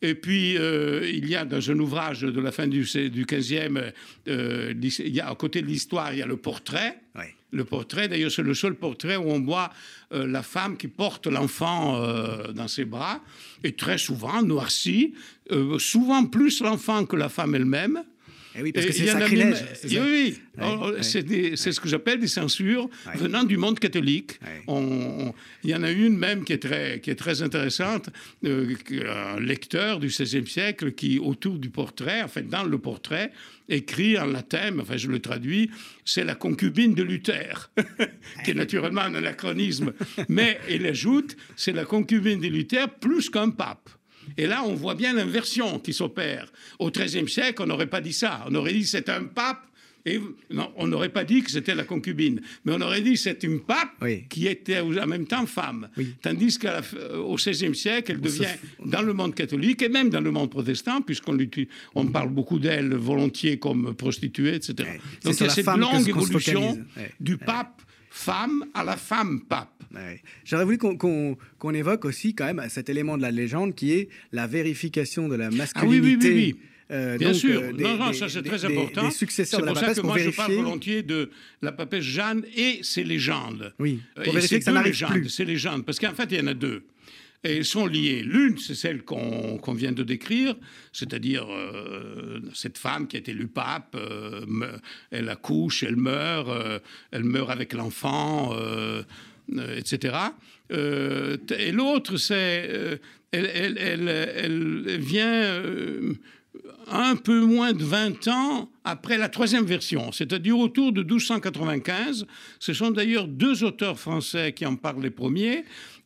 [0.04, 3.92] et puis, euh, il y a dans un ouvrage de la fin du, du 15e,
[4.28, 6.98] euh, il y a, à côté de l'histoire, il y a le portrait.
[7.52, 9.70] Le portrait, d'ailleurs, c'est le seul portrait où on voit
[10.12, 12.02] euh, la femme qui porte l'enfant
[12.52, 13.20] dans ses bras,
[13.62, 15.14] et très souvent noirci,
[15.78, 18.02] souvent plus l'enfant que la femme elle-même.
[18.56, 19.64] Eh oui, parce que c'est sacrilège.
[19.84, 20.38] oui, oui.
[20.62, 24.38] Oh, c'est ce que j'appelle des censures venant du monde catholique.
[24.68, 28.10] il y en a une même qui est très, qui est très intéressante,
[28.44, 28.74] euh,
[29.08, 33.32] un lecteur du XVIe siècle qui, autour du portrait, en fait, dans le portrait,
[33.68, 35.70] écrit en latin, enfin je le traduis,
[36.04, 37.70] c'est la concubine de Luther,
[38.44, 39.92] qui est naturellement un anachronisme.
[40.28, 43.88] Mais il ajoute, c'est la concubine de Luther plus qu'un pape.
[44.36, 46.50] Et là, on voit bien l'inversion qui s'opère.
[46.78, 48.44] Au XIIIe siècle, on n'aurait pas dit ça.
[48.48, 49.66] On aurait dit c'est un pape.
[50.06, 53.42] Et non, on n'aurait pas dit que c'était la concubine, mais on aurait dit c'est
[53.42, 55.88] une pape qui était en même temps femme.
[56.20, 60.50] Tandis qu'au XVIe siècle, elle devient dans le monde catholique et même dans le monde
[60.50, 61.38] protestant, puisqu'on
[61.94, 64.74] on parle beaucoup d'elle volontiers comme prostituée, etc.
[65.24, 66.78] Donc a cette longue évolution
[67.18, 67.80] du pape
[68.14, 69.70] femme à la femme pape.
[70.44, 74.46] J'aurais voulu qu'on évoque aussi quand même cet élément de la légende qui est la
[74.46, 76.28] vérification de la masculinité.
[76.28, 76.60] Ah oui, oui, oui,
[76.92, 79.10] euh, Bien sûr, euh, non, non, ça c'est très important.
[79.10, 83.74] C'est pour ça que moi je parle volontiers de la papesse Jeanne et ses légendes.
[83.78, 85.28] Oui, pour vérifier que ça n'arrive plus.
[85.28, 86.84] Ces légendes, parce qu'en fait il y en a deux.
[87.44, 88.22] Et sont liées.
[88.22, 90.56] L'une, c'est celle qu'on vient de décrire,
[90.92, 93.96] c'est-à-dire euh, cette femme qui a été élue pape,
[95.10, 96.48] elle accouche, elle meurt,
[97.10, 98.56] elle meurt avec l'enfant,
[99.52, 100.16] euh, etc.
[100.72, 102.66] Euh, et l'autre, c'est.
[102.70, 102.96] Euh,
[103.30, 105.60] elle, vient
[106.88, 112.26] un peu moins de 20 ans après la troisième version, c'est-à-dire autour de 1295.
[112.60, 115.64] Ce sont d'ailleurs deux auteurs français qui en parlent les premiers,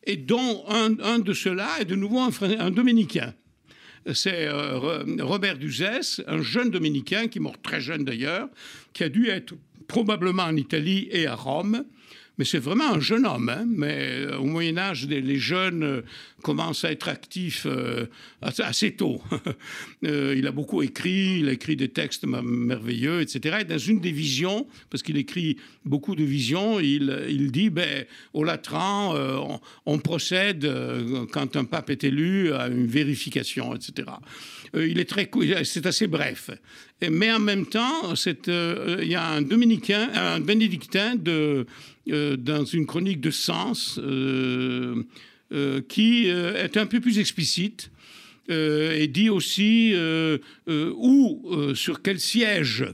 [0.09, 3.35] et dont un, de ceux-là est de nouveau un, dominicain.
[4.11, 8.49] C'est Robert Duzès, un jeune dominicain qui est mort très jeune d'ailleurs,
[8.91, 9.53] qui a dû être
[9.87, 11.85] probablement en Italie et à Rome,
[12.39, 13.49] mais c'est vraiment un jeune homme.
[13.49, 13.65] Hein.
[13.67, 16.03] mais au Moyen Âge, les, jeunes
[16.41, 17.67] commencent à être actifs
[18.41, 19.21] assez tôt.
[20.01, 23.57] il a beaucoup écrit, il a écrit des textes merveilleux, etc.
[23.61, 28.05] Et dans une des visions, parce qu'il écrit beaucoup de visions, il, il dit, ben,
[28.33, 30.65] au Latran, on, on, procède,
[31.31, 34.07] quand un pape est élu, à une vérification, etc.
[34.73, 35.29] il est très,
[35.65, 36.51] c'est assez bref.
[37.01, 43.21] Mais en même temps, il y a un dominicain, un bénédictin euh, dans une chronique
[43.21, 45.03] de Sens euh,
[45.53, 47.91] euh, qui est un peu plus explicite
[48.49, 49.93] et dit aussi
[50.67, 52.85] où, sur quel siège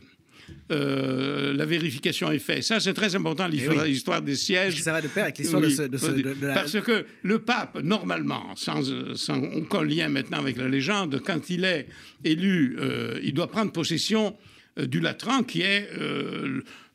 [0.70, 2.64] la vérification est faite.
[2.64, 4.82] Ça, c'est très important, eh l'histoire, des sièges.
[4.82, 8.82] Ça va de pair avec l'histoire de, de, Parce que le pape, normalement, sans,
[9.16, 11.88] sans, aucun lien maintenant avec la légende, quand il est
[12.24, 12.78] élu,
[13.22, 14.36] il doit prendre possession
[14.78, 15.90] du Latran, qui est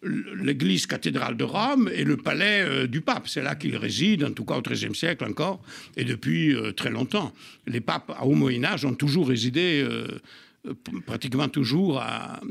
[0.02, 3.28] l'église cathédrale de Rome et le palais euh, du pape.
[3.28, 5.60] C'est là qu'il réside, en tout cas au XIIIe siècle encore,
[5.96, 7.32] et depuis euh, très longtemps.
[7.66, 10.06] Les papes au Moyen Âge ont toujours résidé euh,
[11.06, 12.02] pratiquement toujours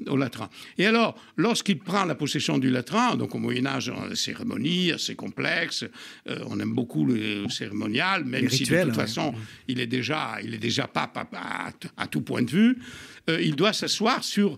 [0.08, 0.50] au Latran.
[0.78, 4.16] Et alors, lorsqu'il prend la possession du Latran, donc au Moyen Âge, on a des
[4.16, 5.86] cérémonies assez complexes,
[6.26, 9.34] on aime beaucoup le cérémonial, même si de toute façon,
[9.68, 11.18] il est déjà, il est déjà pape
[11.98, 12.80] à, tout point de vue,
[13.28, 14.58] il doit s'asseoir sur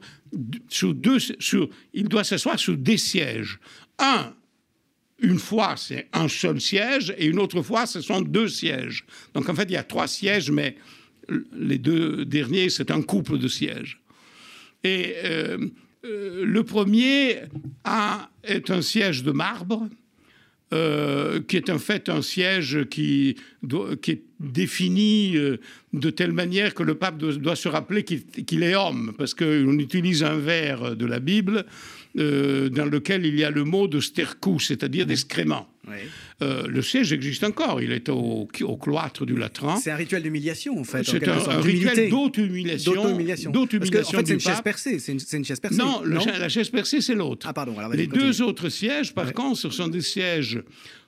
[0.70, 3.60] sur deux, sur, il doit s'asseoir sur des sièges.
[4.00, 4.34] Un,
[5.20, 9.06] une fois, c'est un seul siège, et une autre fois, ce sont deux sièges.
[9.34, 10.76] Donc en fait, il y a trois sièges, mais
[11.54, 14.02] les deux derniers, c'est un couple de sièges.
[14.84, 15.58] Et euh,
[16.06, 17.41] euh, le premier
[18.44, 19.88] est un siège de marbre,
[20.74, 23.36] euh, qui est en fait un siège qui,
[24.02, 25.58] qui est défini euh,
[25.93, 30.23] de telle manière que le pape doit, se rappeler qu'il est homme, parce qu'on utilise
[30.23, 31.65] un vers de la Bible
[32.17, 35.67] euh, dans lequel il y a le mot de stercus, c'est-à-dire d'excrément.
[36.41, 38.47] Euh, le siège existe encore, il est au,
[38.82, 39.77] cloître du Latran.
[39.77, 41.04] C'est un rituel d'humiliation, en fait.
[41.04, 42.93] C'est un, rituel d'auto-humiliation.
[43.51, 43.51] D'auto-humiliation.
[43.51, 44.99] En fait, c'est une chaise percée.
[44.99, 45.77] C'est une, chaise percée.
[45.77, 47.47] Non, la chaise percée, c'est l'autre.
[47.47, 47.75] Ah, pardon.
[47.93, 50.62] Les deux autres sièges, par contre, ce sont des sièges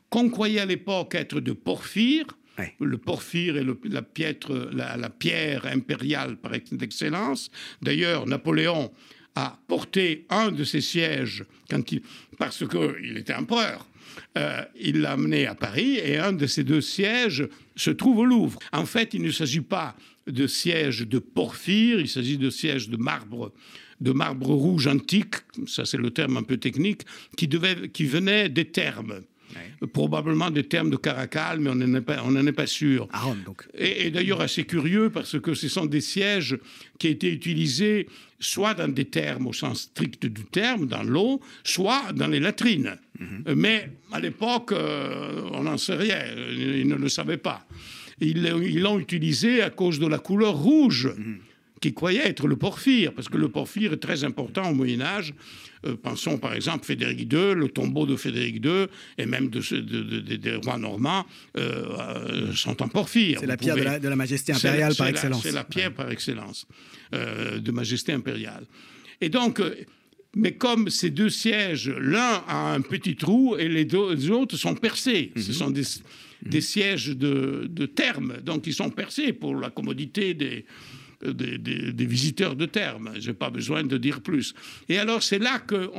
[0.10, 2.28] qu'on croyait à l'époque être de porphyre.
[2.80, 7.50] Le porphyre est la, pierre impériale par excellence.
[7.82, 8.92] D'ailleurs, Napoléon
[9.36, 12.02] a porté un de ses sièges quand il,
[12.38, 13.88] parce qu'il était empereur.
[14.38, 18.26] Euh, il l'a amené à Paris et un de ces deux sièges se trouve au
[18.26, 18.60] Louvre.
[18.72, 19.96] En fait, il ne s'agit pas
[20.28, 23.52] de sièges de porphyre, il s'agit de sièges de marbre
[24.02, 25.36] de marbre rouge antique,
[25.66, 27.04] ça c'est le terme un peu technique,
[27.38, 27.48] qui,
[27.94, 28.66] qui venait des
[29.92, 33.08] Probablement des termes de Caracal, mais on n'en est pas, on est pas sûr.
[33.46, 33.64] donc.
[33.78, 36.58] Et, d'ailleurs assez curieux parce que ce sont des sièges
[37.00, 38.08] qui ont été utilisés
[38.40, 42.98] soit dans des termes au sens strict du terme, dans l'eau, soit dans les latrines.
[43.20, 43.54] Mhm.
[43.56, 46.20] Mais à l'époque, euh, on n'en sait rien,
[46.52, 47.66] ils ne le savaient pas.
[48.20, 51.10] Ils l'ont utilisé à cause de la couleur rouge.
[51.18, 51.40] Mhm
[51.84, 55.34] qui croyait être le porphyre, parce que le porphyre est très important au Moyen Âge.
[55.86, 59.60] Euh, pensons par exemple Frédéric II, le tombeau de Frédéric II, et même de,
[60.38, 61.26] des rois normands
[61.58, 63.38] euh, euh, sont en porphyre.
[63.42, 65.44] C'est la pierre de, la, majesté impériale par excellence.
[65.44, 66.66] C'est la pierre par excellence
[67.12, 68.64] de majesté impériale.
[69.20, 69.62] Et donc,
[70.36, 74.74] mais comme ces deux sièges, l'un a un petit trou et les deux autres sont
[74.74, 75.34] percés.
[75.36, 75.54] Ce mhm.
[75.54, 75.84] sont des,
[76.44, 80.66] des sièges de, de terme, donc ils sont percés pour la commodité des,
[81.32, 83.12] des, visiteurs de terme.
[83.20, 84.54] Je n'ai pas besoin de dire plus.
[84.90, 85.90] Et alors, c'est là que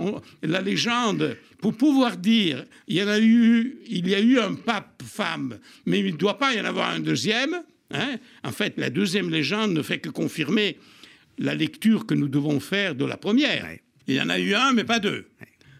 [0.43, 5.03] la légende, pour pouvoir dire, il y, a eu, il y a eu un pape
[5.03, 7.63] femme, mais il ne doit pas y en avoir un deuxième.
[7.91, 8.17] Hein.
[8.43, 10.77] En fait, la deuxième légende ne fait que confirmer
[11.39, 13.67] la lecture que nous devons faire de la première.
[14.07, 15.27] Il y en a eu un, mais pas deux.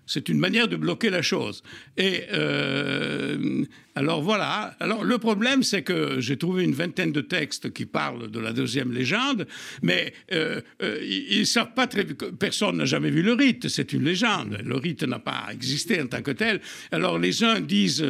[0.07, 1.63] C'est une manière de bloquer la chose.
[1.97, 3.65] Et euh,
[3.97, 4.75] alors voilà.
[4.81, 8.53] Alors le problème, c'est que j'ai trouvé une vingtaine de textes qui parlent de la
[8.53, 9.47] deuxième légende,
[9.83, 12.05] mais euh, euh, ils ne savent pas très.
[12.05, 13.69] Personne n'a jamais vu le rite.
[13.69, 14.59] C'est une légende.
[14.65, 16.61] Le rite n'a pas existé en tant que tel.
[16.91, 18.05] Alors les uns disent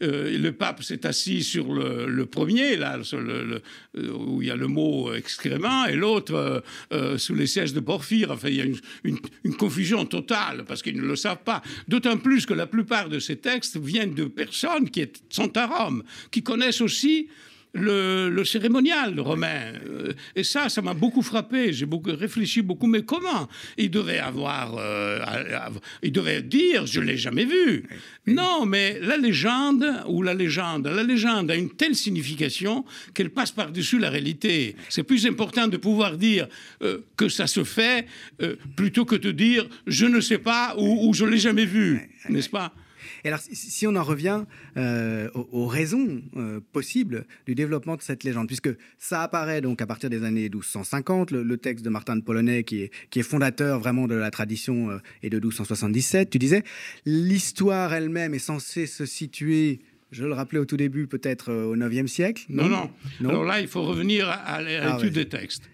[0.00, 2.98] le pape s'est assis sur le, premier, là,
[3.94, 6.62] où il y a le mot excrément, et l'autre
[7.16, 8.30] sous les sièges de Porphyre.
[8.30, 11.62] Enfin, il y a une, une confusion totale parce qu'ils ne le savent pas.
[11.88, 15.00] D'autant plus que la plupart de ces textes viennent de personnes qui
[15.30, 17.28] sont à Rome, qui connaissent aussi
[17.74, 19.72] le, cérémonial romain.
[19.86, 21.72] Euh, et ça, ça m'a beaucoup frappé.
[21.72, 22.86] J'ai beaucoup réfléchi beaucoup.
[22.86, 25.20] Mais comment Il devait avoir, euh,
[26.02, 27.84] il devait dire, je l'ai jamais vu.
[28.26, 33.52] Non, mais la légende ou la légende, la légende a une telle signification qu'elle passe
[33.52, 34.76] par-dessus la réalité.
[34.88, 36.48] C'est plus important de pouvoir dire
[36.82, 38.06] euh, que ça se fait
[38.76, 42.48] plutôt que de dire je ne sais pas ou, ou je l'ai jamais vu, n'est-ce
[42.48, 42.72] pas?
[43.24, 44.44] Et alors, si on en revient
[44.76, 49.86] euh, aux, raisons euh, possibles du développement de cette légende, puisque ça apparaît donc à
[49.86, 53.78] partir des années 1250, le, texte de Martin de Polonais qui est, qui est fondateur
[53.80, 56.62] vraiment de la tradition est de 1277, tu disais,
[57.04, 62.08] l'histoire elle-même est censée se situer je le rappelais au tout début, peut-être au 9e
[62.08, 62.44] siècle.
[62.48, 65.70] Non non, Alors là, il faut revenir à, ah l'étude des textes.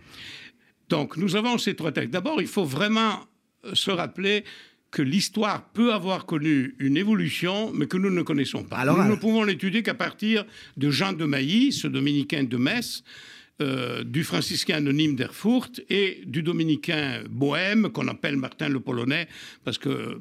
[0.89, 2.11] Donc, nous avons ces trois textes.
[2.11, 3.27] D'abord, il faut vraiment
[3.73, 4.45] se rappeler
[4.97, 8.79] que l'histoire peut avoir connu une évolution, mais que nous ne connaissons pas.
[8.79, 10.47] Alors, nous ne pouvons l'étudier qu'à partir
[10.79, 13.05] de Jean de Mailly, ce dominicain de Metz,
[13.61, 19.29] euh, du franciscain anonyme d'Erfurt et du dominicain bohème qu'on appelle Martin le Polonais
[19.65, 20.19] parce que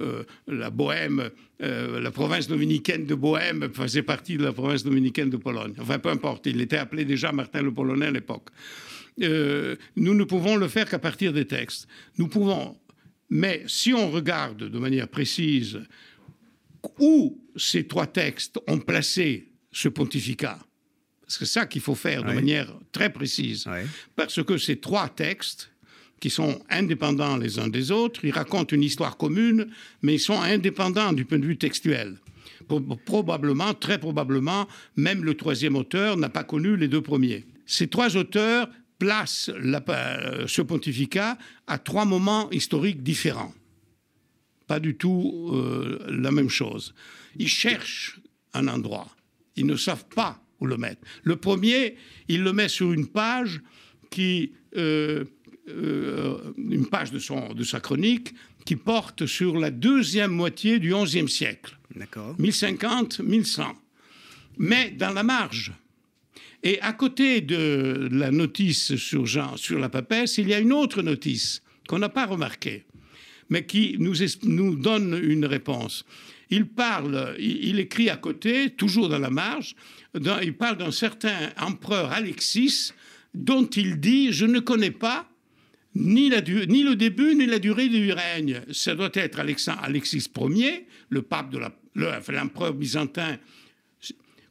[0.00, 1.30] euh, la Bohème,
[1.62, 5.74] euh, la province dominicaine de Bohème faisait partie de la province dominicaine de Pologne.
[5.78, 8.48] Enfin, peu importe, il était appelé déjà Martin le Polonais à l'époque.
[9.18, 11.86] nous ne pouvons le faire qu'à partir des textes.
[12.18, 12.76] Nous pouvons,
[13.30, 15.80] mais si on regarde de manière précise
[16.98, 20.58] où ces trois textes ont placé ce pontificat,
[21.26, 23.66] c'est ça qu'il faut faire de manière très précise.
[24.14, 25.70] Parce que ces trois textes,
[26.20, 29.68] qui sont indépendants les uns des autres, ils racontent une histoire commune,
[30.02, 32.16] mais ils sont indépendants du point de vue textuel.
[33.04, 37.44] Probablement, très probablement, même le troisième auteur n'a pas connu les deux premiers.
[37.66, 43.54] Ces trois auteurs placent euh, ce pontificat à trois moments historiques différents.
[44.66, 46.94] Pas du tout euh, la même chose.
[47.38, 48.20] Ils cherchent
[48.54, 49.08] un endroit.
[49.56, 51.02] Ils ne savent pas où le mettre.
[51.22, 51.96] Le premier,
[52.28, 53.60] il le met sur une page
[54.10, 55.24] qui, euh,
[55.68, 60.92] euh, une page de, son, de sa chronique qui porte sur la deuxième moitié du
[60.92, 61.78] XIe siècle.
[61.94, 62.34] D'accord.
[62.38, 63.64] 1050-1100.
[64.58, 65.72] Mais dans la marge.
[66.62, 70.72] Et à côté de la notice sur, Jean, sur la papesse, il y a une
[70.72, 72.84] autre notice qu'on n'a pas remarquée,
[73.50, 76.04] mais qui nous, donne une réponse.
[76.50, 79.74] Il parle, il, écrit à côté, toujours dans la marge,
[80.14, 82.92] il parle d'un certain empereur Alexis
[83.34, 85.28] dont il dit Je ne connais pas
[85.94, 88.62] ni, le début ni la durée du règne.
[88.72, 91.60] Ça doit être Alexis Ier, le pape de
[91.94, 93.38] l'empereur byzantin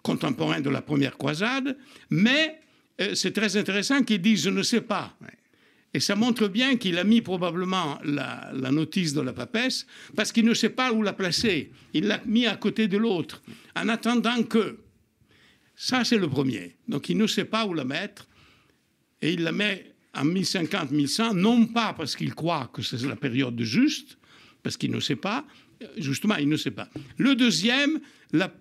[0.05, 1.75] contemporain de la première croisade,
[2.11, 2.59] mais
[3.01, 5.17] euh, c'est très intéressant qu'il dise Je ne sais pas.
[5.95, 10.31] Et ça montre bien qu'il a mis probablement la, la, notice de la papesse parce
[10.31, 11.71] qu'il ne sait pas où la placer.
[11.93, 13.41] Il l'a mis à côté de l'autre,
[13.75, 14.79] en attendant que.
[15.77, 16.77] Ça, c'est le premier.
[16.87, 18.27] Donc, il ne sait pas où la mettre
[19.21, 23.59] et il la met en 1050-1100, non pas parce qu'il croit que c'est la période
[23.61, 24.17] juste,
[24.63, 25.45] parce qu'il ne sait pas,
[25.97, 26.87] justement, il ne sait pas.
[27.17, 27.99] Le deuxième,
[28.31, 28.53] la,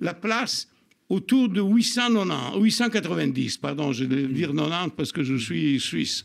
[0.00, 0.68] la place
[1.08, 6.24] autour de 890, 890, pardon, je vais dire 90 parce que je suis suisse,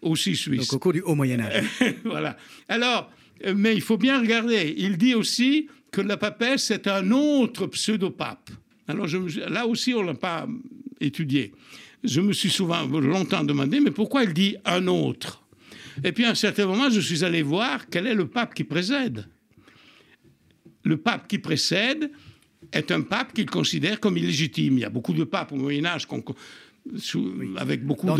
[0.00, 0.60] aussi suisse.
[0.60, 1.64] Donc au cours du Haut Moyen Âge.
[2.04, 2.36] voilà.
[2.68, 3.10] Alors,
[3.54, 4.74] mais il faut bien regarder.
[4.76, 8.50] Il dit aussi que la papesse est un autre pseudo-pape.
[8.88, 10.46] Alors je, là aussi, on ne l'a pas
[11.00, 11.52] étudié.
[12.04, 15.42] Je me suis souvent, longtemps demandé, mais pourquoi il dit un autre?
[16.02, 18.64] Et puis à un certain moment, je suis allé voir quel est le pape qui
[18.64, 19.28] précède.
[20.84, 22.10] Le pape qui précède,
[22.72, 24.78] est un pape qu'il considère comme illégitime.
[24.78, 26.06] Il y a beaucoup de papes au Moyen Âge
[27.58, 28.12] avec beaucoup de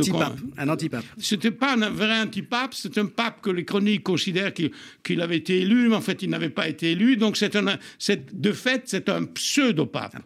[0.56, 1.04] un antipape.
[1.18, 5.62] C'était pas un vrai antipape, c'est un pape que les chroniques considèrent qu'il avait été
[5.62, 7.16] élu, mais en fait il n'avait pas été élu.
[7.16, 10.16] Donc c'est un, de fait c'est un pseudo-pape.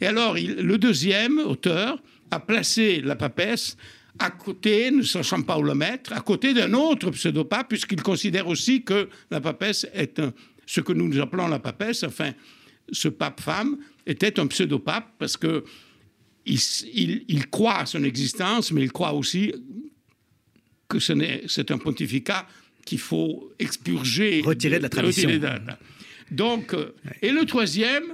[0.00, 1.98] Et alors le deuxième auteur
[2.30, 3.76] a placé la papesse
[4.18, 8.48] à côté, ne sachant pas où le mettre, à côté d'un autre pseudo-pape, puisqu'il considère
[8.48, 10.32] aussi que la papesse est un,
[10.66, 12.32] ce que nous appelons la papesse, enfin
[12.92, 15.64] ce pape-femme était un pseudo-pape parce que
[16.46, 19.52] il, croit à son existence, mais il croit aussi
[20.88, 22.46] que c'est un pontificat
[22.84, 24.40] qu'il faut expurger.
[24.44, 25.28] Retirer de la tradition.
[26.30, 28.04] Donc, euh, et le troisième,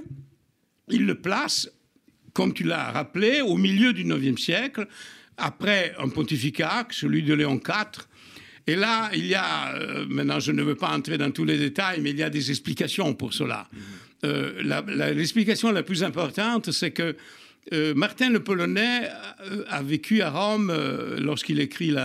[0.89, 1.69] il le place,
[2.33, 4.87] comme tu l'as rappelé, au milieu du IXe siècle,
[5.37, 8.07] après un pontificat, celui de Léon IV.
[8.67, 11.57] Et là, il y a, euh, maintenant je ne veux pas entrer dans tous les
[11.57, 13.67] détails, mais il y a des explications pour cela.
[14.25, 17.15] Euh, l'explication la, plus importante, c'est que
[17.73, 19.09] euh, Martin le Polonais
[19.67, 21.95] a, vécu à Rome euh, lorsqu'il écrit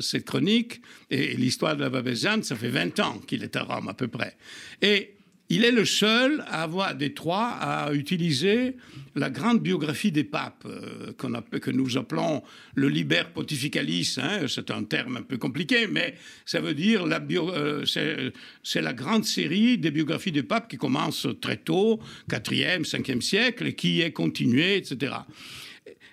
[0.00, 3.88] cette chronique, et, l'histoire de la Babézane, ça fait 20 ans qu'il est à Rome
[3.88, 4.36] à peu près.
[4.82, 5.14] Et
[5.50, 8.76] il est le seul à avoir, des trois, à utiliser
[9.16, 12.42] la grande biographie des papes, euh, que nous appelons
[12.76, 14.16] le Liber Pontificalis.
[14.22, 16.14] Hein, c'est un terme un peu compliqué, mais
[16.46, 17.84] ça veut dire la euh,
[18.62, 21.98] c'est la grande série des biographies des papes qui commence très tôt,
[22.30, 25.14] 4e, 5e siècle, et qui est continuée, etc.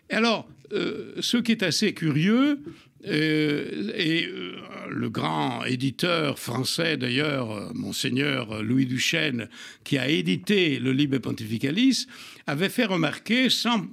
[0.09, 2.59] Alors, euh, ce qui est assez curieux,
[3.07, 4.55] Euh, et euh,
[4.89, 9.49] le grand éditeur français, d'ailleurs, monseigneur Louis Duchesne,
[9.83, 12.07] qui a édité le Libre Pontificalis,
[12.45, 13.85] avait fait remarquer, sans,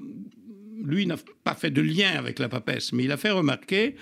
[0.84, 3.96] lui n'a pas fait de lien avec la papesse, mais il a fait remarquer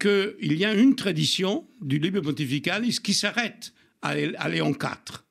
[0.00, 5.24] qu'il y a une tradition du Libre Pontificalis qui s'arrête à, Léon IV.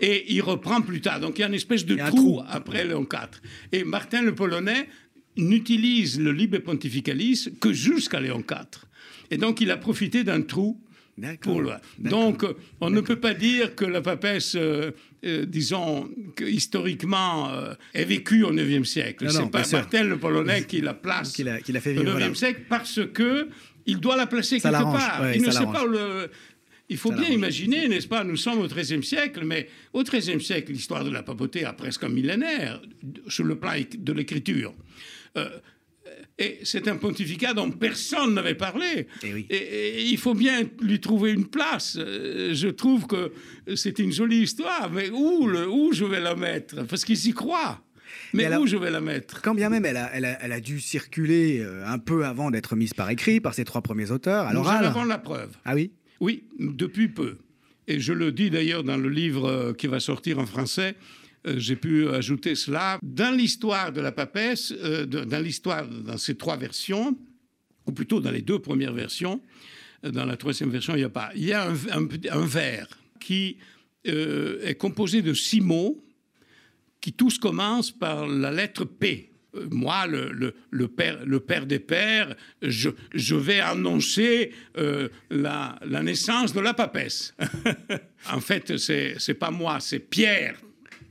[0.00, 1.20] Et il reprend plus tard.
[1.20, 3.40] Donc il y a une espèce de trou, après Léon IV.
[3.72, 4.88] Et Martin le Polonais
[5.38, 8.86] n'utilise le Libre Pontificalis que jusqu'à Léon IV.
[9.30, 10.80] Et donc il a profité d'un trou
[11.40, 11.72] pour le...
[11.98, 12.44] Donc
[12.80, 14.92] on ne peut pas dire que la papesse, euh,
[15.24, 16.10] euh, disons,
[16.46, 19.30] historiquement, euh, est vécue au IXe siècle.
[19.30, 22.62] C'est pas Martin le Polonais qui la place qui l'a, fait vivre, au IXe siècle
[22.68, 23.48] parce que
[23.86, 25.34] il doit la placer quelque part.
[25.34, 26.30] il ne sait pas le...
[26.90, 30.72] Il faut bien imaginer, n'est-ce pas, nous sommes au XIIIe siècle, mais au XIIIe siècle,
[30.72, 32.80] l'histoire de la papauté a presque un millénaire
[33.26, 34.72] sur le plan de l'écriture.
[35.36, 35.48] Euh,
[36.38, 39.08] et c'est un pontificat dont personne n'avait parlé.
[39.22, 41.96] Eh et, il faut bien lui trouver une place.
[41.98, 43.32] Euh, je trouve que
[43.74, 46.86] c'est une jolie histoire, mais où, le, où je vais la mettre?
[46.86, 47.82] Parce qu'ils y croient.
[48.32, 49.42] Mais où je vais la mettre?
[49.42, 52.94] Quand bien même elle a, elle a, dû circuler euh, un peu avant d'être mise
[52.94, 54.46] par écrit par ses trois premiers auteurs.
[54.46, 55.50] Alors, Nous en avons la preuve.
[55.64, 55.92] Ah oui?
[56.20, 57.38] Oui, depuis peu.
[57.86, 60.94] Et je le dis d'ailleurs dans le livre qui va sortir en français.
[61.46, 62.98] Euh, j'ai pu ajouter cela.
[63.02, 67.16] Dans l'histoire de la papesse, euh, dans l'histoire, dans ces trois versions,
[67.86, 69.40] ou plutôt dans les deux premières versions,
[70.04, 71.30] euh, dans la troisième version, il n'y a pas.
[71.34, 72.88] Il y a un, vers
[73.20, 73.58] qui
[74.04, 76.02] est composé de six mots
[77.00, 79.32] qui tous commencent par la lettre P.
[79.70, 84.52] Moi, le, père, des pères, je, vais annoncer
[85.30, 87.34] la, naissance de la papesse.
[88.32, 90.58] en fait, c'est pas moi, c'est Pierre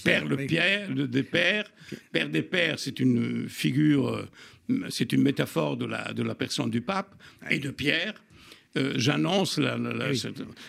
[0.03, 1.71] Père le Pierre, le des pères.
[2.11, 6.69] Père des pères, c'est une figure, euh, c'est une métaphore de la, de la personne
[6.69, 7.15] du pape
[7.49, 8.13] et de Pierre.
[8.77, 9.77] Euh, j'annonce la,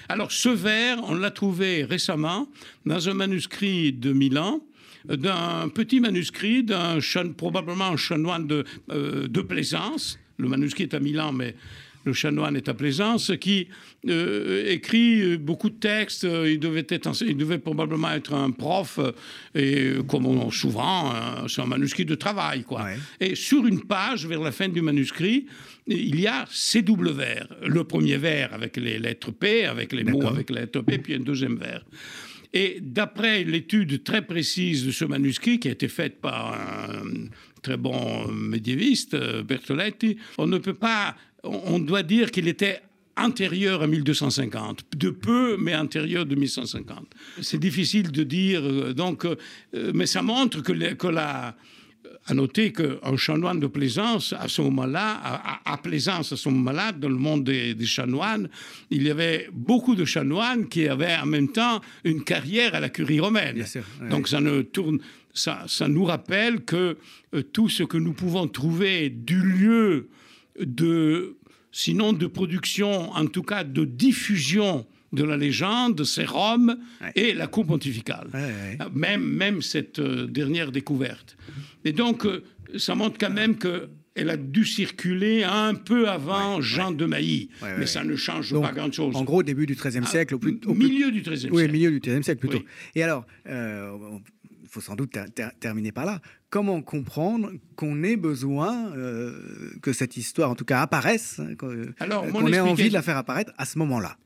[0.08, 2.48] Alors, ce vers, on l'a trouvé récemment
[2.86, 4.62] dans un manuscrit de Milan,
[5.04, 6.98] d'un petit manuscrit d'un
[7.36, 10.18] probablement un chanoine de, euh, de Plaisance.
[10.38, 11.54] Le manuscrit est à Milan, mais
[12.08, 13.68] le chanoine est à Plaisance, qui
[14.08, 16.24] euh, écrit beaucoup de textes.
[16.24, 18.98] Il devait, être, il devait probablement être un prof,
[19.54, 21.12] et comme souvent,
[21.48, 22.64] c'est un manuscrit de travail.
[22.64, 22.86] Quoi.
[23.20, 25.46] Et sur une page, vers la fin du manuscrit,
[25.86, 27.48] il y a ces doubles vers.
[27.66, 31.14] Le premier vers avec les lettres P, avec les mots avec les lettres P, puis
[31.14, 31.84] un deuxième vers.
[32.54, 37.28] Et d'après l'étude très précise de ce manuscrit qui a été faite par un
[37.62, 41.14] très bon médiéviste, Bertoletti, on ne peut pas
[41.44, 42.82] on doit dire qu'il était
[43.18, 47.06] antérieur à 1250, de peu, mais antérieur de 1150.
[47.42, 49.36] C'est difficile de dire, euh, donc, euh,
[49.94, 50.72] mais ça montre que,
[51.08, 51.56] la,
[52.26, 57.08] à noter qu'un chanoine de Plaisance, à ce moment-là, à, Plaisance, à ce moment-là, dans
[57.08, 58.48] le monde des, chanoines,
[58.90, 62.88] il y avait beaucoup de chanoines qui avaient en même temps une carrière à la
[62.88, 63.64] curie romaine.
[64.10, 64.98] Donc ça ne tourne,
[65.34, 66.96] ça, ça nous rappelle que
[67.34, 70.08] euh, tout ce que nous pouvons trouver du lieu
[70.60, 71.36] de,
[71.72, 76.76] sinon de production, en tout cas de diffusion de la légende, c'est Rome
[77.14, 78.28] et la cour pontificale.
[78.94, 81.36] Même, même cette euh, dernière découverte.
[81.84, 82.44] Et donc, euh,
[82.76, 83.88] ça montre quand même que
[84.18, 87.50] elle a dû circuler un peu avant Jean de Mailly.
[87.78, 89.14] mais ça ne change pas grand-chose.
[89.14, 90.34] En gros, début du XIIIe ah, siècle.
[90.34, 91.54] Au, milieu du XIIIe siècle.
[91.54, 92.64] Oui, milieu du XIIIe siècle plutôt.
[92.96, 93.96] Et alors, euh,
[94.68, 95.16] il faut sans doute
[95.60, 96.20] terminer par là.
[96.50, 102.52] Comment comprendre qu'on ait besoin euh, que cette histoire, en tout cas, apparaisse, hein, qu'on
[102.52, 104.18] ait envie de la faire apparaître à ce moment-là?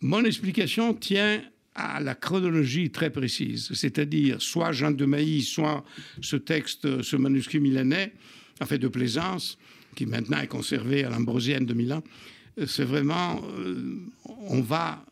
[0.00, 1.42] Mon explication tient
[1.74, 5.84] à la chronologie très précise, c'est-à-dire soit Jean de Mailly, soit
[6.20, 8.12] ce texte, ce manuscrit milanais,
[8.60, 9.58] en fait de Plaisance,
[9.96, 12.04] qui maintenant est conservé à l'Ambrosienne de Milan.
[12.66, 14.00] C'est vraiment, euh,
[14.48, 15.04] on va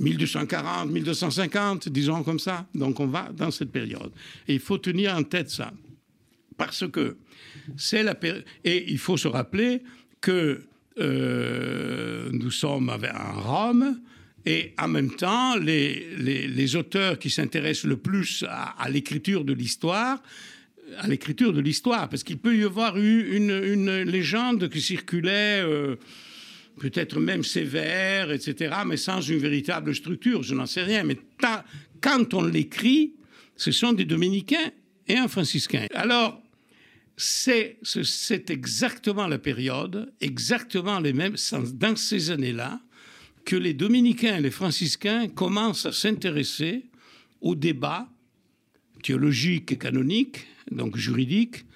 [0.00, 2.66] 1240, 1250, disons comme ça.
[2.74, 4.10] Donc on va dans cette période.
[4.48, 5.72] Et il faut tenir en tête ça.
[6.56, 7.16] Parce que
[7.76, 8.44] c'est la période.
[8.64, 9.82] Et il faut se rappeler
[10.20, 10.62] que
[10.98, 14.00] euh, nous sommes en Rome.
[14.46, 20.22] Et en même temps, les, les, auteurs qui s'intéressent le plus à, l'écriture de l'histoire,
[20.96, 25.60] à l'écriture de l'histoire, parce qu'il peut y avoir eu une, une légende qui circulait
[25.62, 25.96] euh,
[26.80, 31.04] peut-être même sévère, etc., mais sans une véritable structure, je n'en sais rien.
[31.04, 31.18] Mais
[32.00, 33.12] quand on l'écrit,
[33.54, 34.72] ce sont des dominicains
[35.06, 35.86] et un franciscain.
[35.94, 36.42] Alors,
[37.18, 37.76] c'est
[38.48, 41.36] exactement la période, exactement les mêmes,
[41.74, 42.80] dans ces années-là,
[43.44, 46.86] que les dominicains et les franciscains commencent à s'intéresser
[47.42, 48.08] au débat
[49.02, 51.66] théologique et canonique, donc juridique,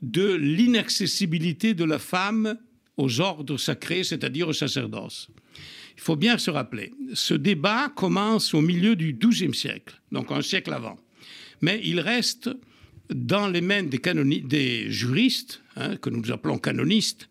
[0.00, 2.56] de l'inaccessibilité de la femme
[2.96, 5.28] aux ordres sacrés, c'est-à-dire au sacerdoce.
[5.96, 10.42] Il faut bien se rappeler, ce débat commence au milieu du XIIe siècle, donc un
[10.42, 10.98] siècle avant.
[11.60, 12.50] Mais il reste
[13.10, 14.00] dans les mains des,
[14.42, 17.28] des juristes, hein, que nous appelons canonistes,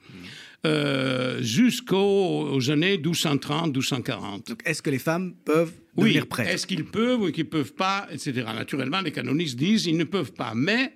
[0.65, 4.55] euh, jusqu'aux années 1230-1240.
[4.63, 6.51] Est-ce que les femmes peuvent devenir oui, prêtres?
[6.51, 8.45] Est-ce qu'ils peuvent ou qu'ils ne peuvent pas, etc.
[8.55, 10.93] Naturellement, les canonistes disent qu'ils ne peuvent pas, mais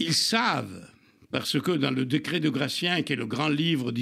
[0.00, 0.84] ils savent
[1.38, 3.92] parce que dans le décret de Gratien, qui est le grand livre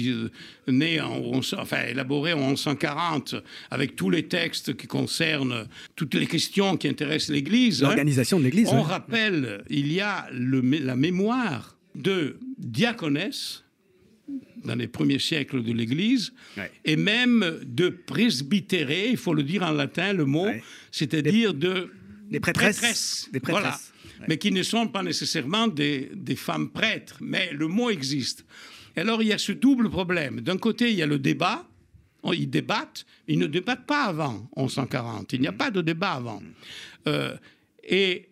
[0.69, 3.35] né en, enfin, élaboré en 1140,
[3.71, 5.67] avec tous les textes qui concernent
[5.97, 10.29] toutes les questions qui intéressent l'Église, hein, l'organisation de l'Église, on rappelle, il y a
[10.31, 13.65] le, la mémoire de diaconesse
[14.63, 16.31] dans les premiers siècles de l'Église,
[16.85, 20.47] et même de presbytéré, il faut le dire en latin, le mot,
[20.89, 21.91] c'est-à-dire de
[22.31, 23.91] des prêtresses, Des prêtresses.
[24.27, 28.45] Mais qui ne sont pas nécessairement des, des, femmes prêtres, mais le mot existe.
[28.95, 30.41] Alors il y a ce double problème.
[30.41, 31.67] D'un côté, il y a le débat,
[32.33, 36.41] ils débattent, ils ne débattent pas avant 1140, il n'y a pas de débat avant.
[37.07, 37.35] Euh,
[37.83, 38.29] et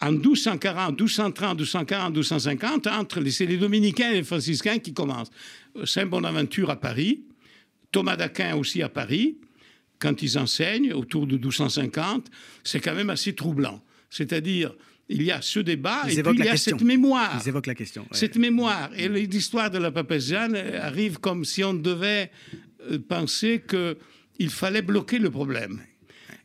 [0.00, 5.30] en 1240, 1230, 1240, 1250, entre c'est les dominicains et les franciscains qui commencent.
[5.84, 7.22] Saint Bonaventure à Paris,
[7.92, 9.38] Thomas d'Aquin aussi à Paris,
[9.98, 12.26] quand ils enseignent, autour de 1250,
[12.64, 13.80] c'est quand même assez troublant.
[14.10, 14.74] C'est-à-dire,
[15.12, 17.40] il y a ce débat et puis il y a cette mémoire.
[17.42, 18.06] Ils évoquent la question.
[18.12, 18.90] Cette mémoire.
[18.96, 22.30] Et l'histoire de la papesse Jeanne arrive comme si on devait
[22.90, 25.80] euh, penser qu'il fallait bloquer le problème.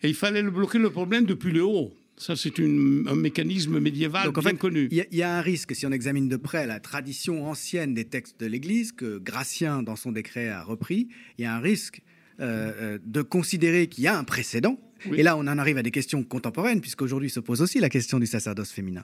[0.03, 1.93] Et il fallait bloquer le problème depuis le haut.
[2.17, 4.87] Ça, c'est un mécanisme médiéval bien connu.
[4.91, 8.39] Il y, a un risque, si on examine de près la tradition ancienne des textes
[8.39, 12.01] de l'Église, que Gratien, dans son décret, a repris, il y a un risque
[12.39, 14.79] euh, euh, de considérer qu'il y a un précédent.
[15.13, 18.19] Et là, on en arrive à des questions contemporaines, puisqu'aujourd'hui se pose aussi la question
[18.19, 19.03] du sacerdoce féminin.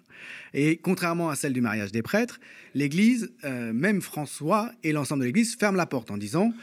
[0.54, 2.40] Et contrairement à celle du mariage des prêtres,
[2.74, 6.54] l'Église, euh, même François et l'ensemble de l'Église, ferment la porte en disant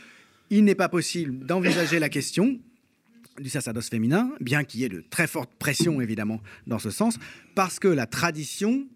[0.50, 2.58] il n'est pas possible d'envisager la question
[3.38, 7.18] du sacerdoce féminin, bien qu'il y ait de très fortes pressions évidemment dans ce sens,
[7.54, 8.86] parce que la tradition,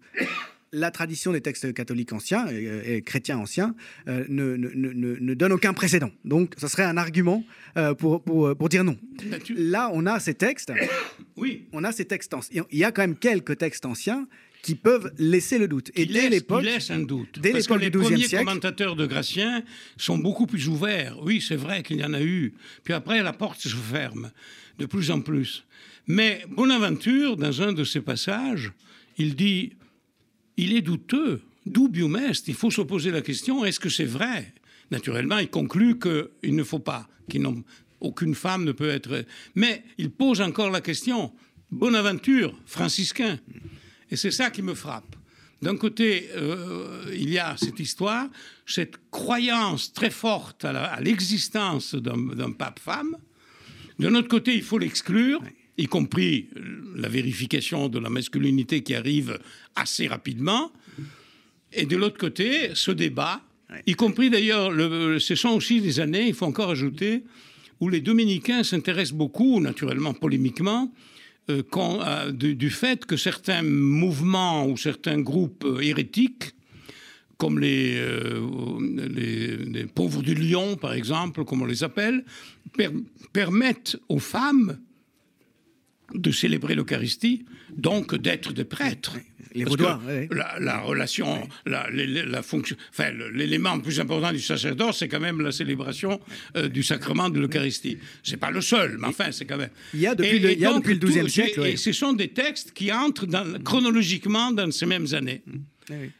[0.71, 3.75] la tradition des textes catholiques anciens et, chrétiens anciens
[4.07, 6.11] euh, ne, ne, ne, donne aucun précédent.
[6.25, 7.43] Donc, ce serait un argument
[7.77, 8.97] euh, pour, pour, pour, dire non.
[9.55, 10.71] Là, on a ces textes.
[11.37, 11.67] Oui.
[11.73, 12.65] On a ces textes anciens.
[12.71, 14.25] Il y a quand même quelques textes anciens
[14.61, 15.91] qui peuvent laisser le doute.
[15.93, 17.39] Et dès l'époque, laisse un doute.
[17.39, 19.63] Dès parce que les premiers commentateurs de Gratien
[19.95, 21.17] sont beaucoup plus ouverts.
[21.21, 22.53] Oui, c'est vrai qu'il y en a eu.
[22.83, 24.31] Puis après, la porte se ferme
[24.79, 25.65] de plus en plus.
[26.07, 28.71] Mais Bonaventure, dans un de ses passages,
[29.17, 29.73] il dit
[30.57, 32.47] il est douteux, dubium est.
[32.47, 34.53] Il faut se poser la question est-ce que c'est vrai?
[34.91, 39.25] Naturellement, il conclut qu'il ne faut pas, qu'aucune femme ne peut être.
[39.55, 41.33] Mais il pose encore la question
[41.71, 43.39] Bonaventure, franciscain,
[44.11, 45.15] et c'est ça qui me frappe.
[45.61, 48.29] D'un côté, euh, il y a cette histoire,
[48.67, 53.17] cette croyance très forte à l'existence d'un pape-femme.
[53.97, 55.41] D'un autre côté, il faut l'exclure,
[55.77, 56.49] y compris
[56.95, 59.39] la vérification de la masculinité qui arrive
[59.75, 60.71] assez rapidement.
[61.73, 63.41] Et de l'autre côté, ce débat,
[63.85, 64.71] y compris d'ailleurs,
[65.19, 67.23] ce sont aussi des années, il faut encore ajouter,
[67.81, 70.93] où les dominicains s'intéressent beaucoup, naturellement polémiquement,
[71.49, 76.55] euh, euh, du, fait que certains mouvements ou certains groupes euh, hérétiques,
[77.37, 78.01] comme les,
[78.79, 82.23] les, pauvres du lion, par exemple, comme on les appelle,
[83.33, 84.79] permettent aux femmes
[86.13, 87.45] de célébrer l'Eucharistie,
[87.75, 89.17] donc d'être des prêtres.
[89.53, 95.21] Les la, relation, la, la, fonction, enfin, l'élément le plus important du sacerdoce, c'est quand
[95.21, 96.19] même la célébration
[96.57, 97.97] euh, du sacrement de l'Eucharistie.
[98.21, 99.69] C'est pas le seul, mais enfin, c'est quand même.
[99.93, 101.65] Il y a depuis, le, il y a depuis le XIIe siècle.
[101.65, 105.41] Et ce sont des textes qui entrent dans, chronologiquement dans ces mêmes années.
[105.47, 105.59] Mm.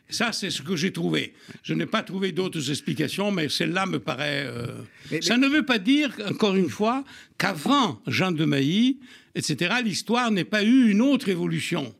[0.09, 1.33] Ça, c'est ce que j'ai trouvé.
[1.63, 4.45] Je n'ai pas trouvé d'autres explications, mais celle-là me paraît.
[4.47, 7.03] Euh, ça ne veut pas dire, encore une fois,
[7.37, 8.99] qu'avant Jean de Mailly,
[9.35, 11.93] etc., l'histoire n'ait pas eu une autre évolution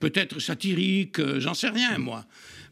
[0.00, 2.24] peut-être satirique, euh, j'en sais rien, moi.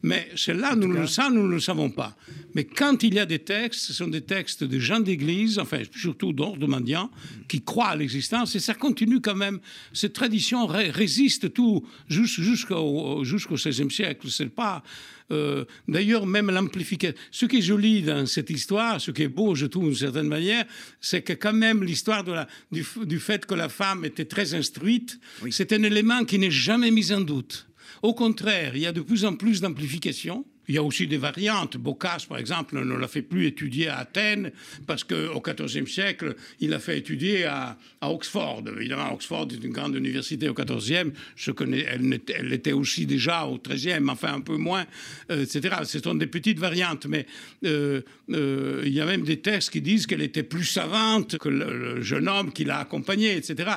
[0.03, 2.15] Mais celle-là, nous, ça, nous ne le savons pas.
[2.53, 5.81] Mais quand il y a des textes, ce sont des textes de gens d'église, enfin,
[5.95, 7.11] surtout d'ordre mendiant,
[7.47, 9.59] qui croient à l'existence, et ça continue quand même.
[9.93, 14.27] Cette tradition résiste tout jusqu'au jusqu'au XVIe siècle.
[14.29, 14.83] C'est pas.
[15.29, 17.17] Euh, d'ailleurs, même l'amplification.
[17.31, 20.27] Ce qui est joli dans cette histoire, ce qui est beau, je trouve, d'une certaine
[20.27, 20.65] manière,
[21.01, 25.19] c'est que quand même l'histoire du, du, fait que la femme était très instruite,
[25.51, 27.67] c'est un élément qui n'est jamais mis en doute.
[28.01, 30.45] Au contraire, il y a de plus en plus d'amplification.
[30.67, 31.77] Il y a aussi des variantes.
[31.77, 34.51] Boccace, par exemple, ne l'a fait plus étudier à Athènes
[34.85, 38.63] parce qu'au XIVe siècle, il l'a fait étudier à, Oxford.
[38.77, 41.11] Évidemment, Oxford est une grande université au XIVe.
[41.35, 44.85] Je connais, elle, elle était aussi déjà au XIIIe, enfin un peu moins,
[45.31, 45.77] euh, etc.
[45.83, 47.25] Ce sont des petites variantes, mais
[47.65, 48.01] euh,
[48.31, 52.01] euh, il y a même des textes qui disent qu'elle était plus savante que le,
[52.01, 53.71] jeune homme qui l'a accompagnée, etc.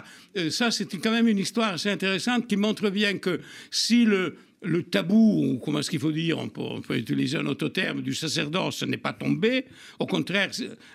[0.51, 4.83] ça, c'est quand même une histoire assez intéressante qui montre bien que si le le
[4.83, 8.83] tabou, ou comment est-ce qu'il faut dire, on peut, utiliser un autre terme, du sacerdoce
[8.83, 9.65] n'est pas tombé.
[9.99, 10.51] Au contraire,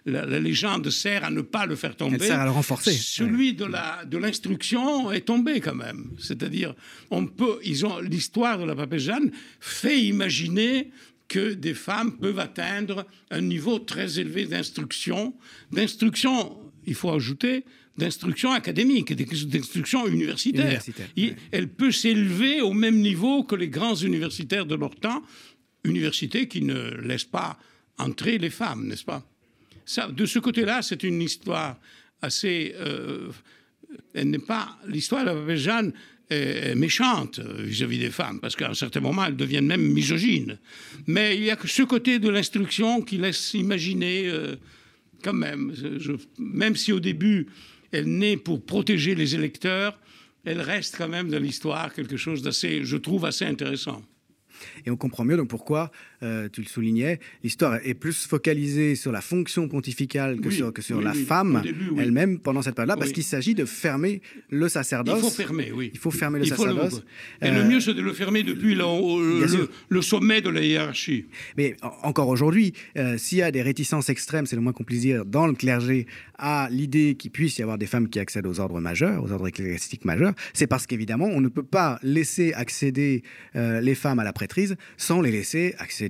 [0.05, 2.17] la, légende sert à ne pas le faire tomber.
[2.19, 2.91] Elle sert à le renforcer.
[2.91, 3.65] Celui de
[4.05, 6.11] de l'instruction est tombé quand même.
[6.19, 6.75] C'est-à-dire,
[7.09, 10.91] on peut, ils ont l'histoire de la papesse Jeanne fait imaginer
[11.27, 15.33] que des femmes peuvent atteindre un niveau très élevé d'instruction,
[15.71, 17.65] d'instruction, il faut ajouter,
[17.97, 20.81] d'instruction académique, d'instruction universitaire.
[21.51, 25.23] Elle peut s'élever au même niveau que les grands universitaires de leur temps,
[25.83, 27.57] universités qui ne laissent pas
[27.97, 29.23] entrer les femmes, n'est-ce pas?
[29.85, 31.77] Ça, De ce côté-là, c'est une histoire
[32.21, 32.73] assez...
[32.77, 33.29] Euh,
[34.13, 34.77] elle n'est pas...
[34.87, 35.93] L'histoire de la Jeanne
[36.29, 40.57] est méchante vis-à-vis des femmes, parce qu'à un certain moment, elles deviennent même misogynes.
[41.07, 44.55] Mais il y a que ce côté de l'instruction qui laisse imaginer, euh,
[45.23, 45.73] quand même,
[46.39, 47.47] même si au début,
[47.95, 49.97] elle naît pour protéger les électeurs,
[50.43, 54.03] elle reste quand même dans l'histoire quelque chose d'assez, je trouve, assez intéressant.
[54.85, 55.91] Et on comprend mieux donc pourquoi,
[56.23, 60.81] euh, tu le soulignais, l'histoire est plus focalisée sur la fonction pontificale que sur, que
[60.81, 61.61] sur la femme
[61.97, 65.17] elle-même pendant cette période-là, parce qu'il s'agit de fermer le sacerdoce.
[65.17, 65.91] Il faut fermer, oui.
[65.93, 67.03] Il faut fermer le sacerdoce.
[67.41, 71.25] Et le euh, mieux, c'est de le fermer depuis le, sommet de la hiérarchie.
[71.57, 75.01] Mais encore aujourd'hui, euh, s'il y a des réticences extrêmes, c'est le moins qu'on puisse
[75.01, 76.07] dire, dans le clergé,
[76.37, 79.47] à l'idée qu'il puisse y avoir des femmes qui accèdent aux ordres majeurs, aux ordres
[79.47, 84.33] ecclésiastiques majeurs, c'est parce qu'évidemment, on ne peut pas laisser accéder les femmes à la
[84.33, 86.04] prêtrise sans les laisser accéder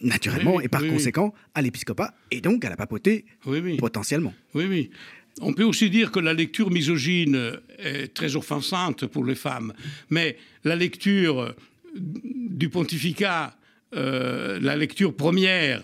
[0.00, 3.24] naturellement et par conséquent à l'épiscopat et donc à la papauté
[3.78, 4.34] potentiellement.
[4.54, 4.90] Oui, oui.
[5.40, 9.72] On peut aussi dire que la lecture misogyne est très offensante pour les femmes,
[10.10, 11.54] mais la lecture
[11.96, 13.56] du pontificat,
[13.94, 15.82] euh, la lecture première,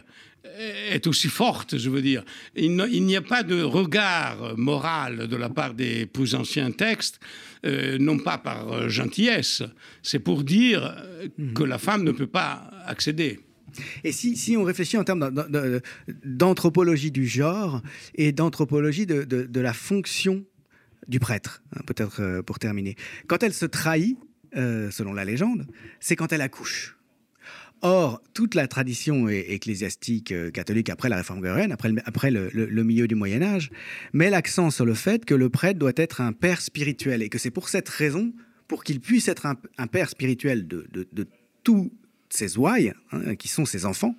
[0.90, 2.22] est aussi forte, je veux dire.
[2.54, 7.20] Il n'y a pas de regard moral de la part des plus anciens textes,
[7.64, 9.62] euh, non pas par gentillesse,
[10.02, 10.94] c'est pour dire
[11.38, 11.54] mhm.
[11.54, 12.70] que la femme ne peut pas
[14.05, 15.30] Et si, on réfléchit en termes
[16.24, 17.82] d'anthropologie du genre
[18.16, 20.45] et d'anthropologie de, de, la fonction
[21.07, 22.97] du prêtre, hein, peut-être euh, pour terminer,
[23.28, 24.18] quand elle se trahit,
[24.53, 25.66] selon la légende,
[26.01, 26.97] c'est quand elle accouche.
[27.82, 33.14] Or, toute la tradition ecclésiastique euh, catholique après la réforme grégorienne, après, le, milieu du
[33.14, 33.70] Moyen Âge,
[34.12, 37.38] met l'accent sur le fait que le prêtre doit être un père spirituel et que
[37.38, 38.34] c'est pour cette raison,
[38.68, 41.26] pour qu'il puisse être un, père spirituel de, de,
[41.64, 41.91] tous
[42.30, 44.14] ses ouailles, hein, qui sont ses enfants,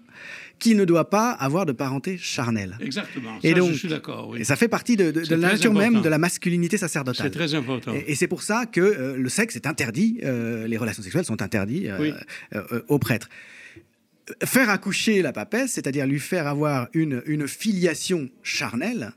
[0.59, 2.77] qui ne doit pas avoir de parenté charnelle.
[2.79, 3.39] Exactement.
[3.41, 4.37] Et donc, je suis d'accord.
[4.37, 7.27] Et ça fait partie de, la nature même de la masculinité sacerdotale.
[7.27, 7.93] C'est très important.
[7.93, 11.41] Et, c'est pour ça que euh, le sexe est interdit, euh, les relations sexuelles sont
[11.41, 13.29] interdites euh, aux prêtres.
[14.43, 19.13] Faire accoucher la papesse, c'est-à-dire lui faire avoir une, une filiation charnelle,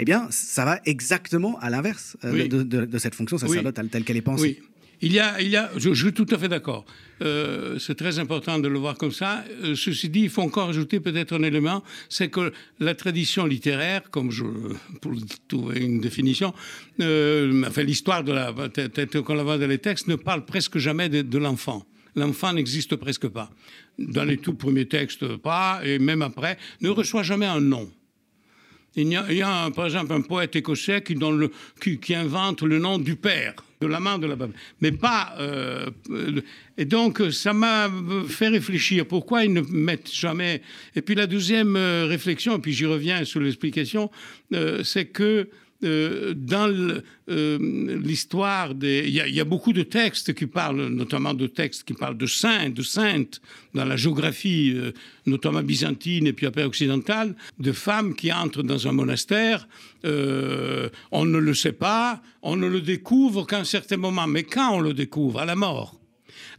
[0.00, 4.58] eh bien, ça va exactement à l'inverse de, cette fonction sacerdotale telle qu'elle est pensée.
[4.60, 4.68] Oui.
[5.00, 6.84] Il y a, il y a je, suis tout à fait d'accord.
[7.22, 9.44] Euh, c'est très important de le voir comme ça.
[9.62, 14.10] Euh, ceci dit, il faut encore ajouter peut-être un élément, c'est que la tradition littéraire,
[14.10, 14.44] comme je,
[15.00, 15.12] pour
[15.46, 16.52] trouver une définition,
[17.00, 20.78] euh, enfin l'histoire de la, telle qu'on la voit dans les textes, ne parle presque
[20.78, 21.84] jamais de, l'enfant.
[22.16, 23.50] L'enfant n'existe presque pas.
[23.98, 27.88] Dans les tout premiers textes, pas, et même après, ne reçoit jamais un nom.
[28.96, 33.86] Il y a, par exemple un poète écossais qui invente le nom du père de
[33.86, 35.34] la main de la Bible, mais pas.
[35.38, 35.90] Euh,
[36.76, 37.90] et donc, ça m'a
[38.28, 39.06] fait réfléchir.
[39.06, 40.62] Pourquoi ils ne mettent jamais.
[40.96, 44.10] Et puis la deuxième euh, réflexion, et puis j'y reviens sur l'explication,
[44.52, 45.48] euh, c'est que
[45.84, 46.74] euh, dans
[47.30, 49.04] euh, l'histoire des...
[49.06, 52.70] Il y, a beaucoup de textes qui parlent, notamment de textes qui parlent de saints,
[52.70, 53.40] de saintes,
[53.74, 54.90] dans la géographie, euh,
[55.26, 59.68] notamment byzantine et puis après occidentale, de femmes qui entrent dans un monastère.
[60.04, 64.26] on ne le sait pas, on ne le découvre qu'à un certain moment.
[64.26, 65.38] Mais quand on le découvre?
[65.38, 65.97] À la mort.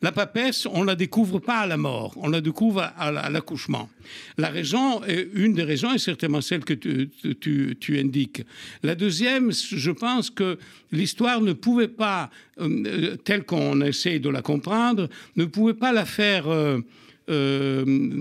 [0.02, 3.90] La papesse, on la découvre pas à la mort, on la découvre à, l'accouchement.
[4.38, 5.02] La raison,
[5.34, 8.44] une des raisons est certainement celle que tu, indiques.
[8.82, 10.58] La deuxième, je pense que
[10.92, 12.30] l'histoire ne pouvait pas,
[12.60, 16.46] euh, telle qu'on essaie de la comprendre, ne pouvait pas la faire...
[16.48, 16.82] Euh,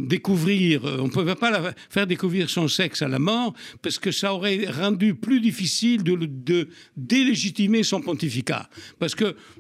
[0.07, 4.13] découvrir, on ne pouvait pas la faire découvrir son sexe à la mort, parce que
[4.13, 8.69] ça aurait rendu plus difficile de, de délégitimer son pontificat.
[8.99, 9.15] Parce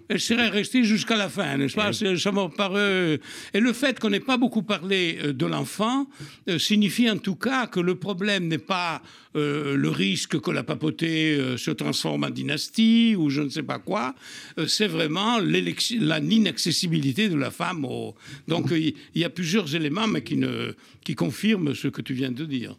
[0.08, 3.18] qu'elle serait restée jusqu'à la fin, n'est-ce pas Ça m'a paru...
[3.54, 6.06] Et le fait qu'on n'ait pas beaucoup parlé de l'enfant
[6.58, 9.02] signifie en tout cas que le problème n'est pas
[9.34, 14.14] le risque que la papauté se transforme en dynastie ou je ne sais pas quoi,
[14.66, 17.84] c'est vraiment l'inaccessibilité de la femme.
[17.84, 18.14] Au...
[18.48, 22.30] Donc il y a plusieurs éléments mais qui, ne, qui confirment ce que tu viens
[22.30, 22.76] de dire.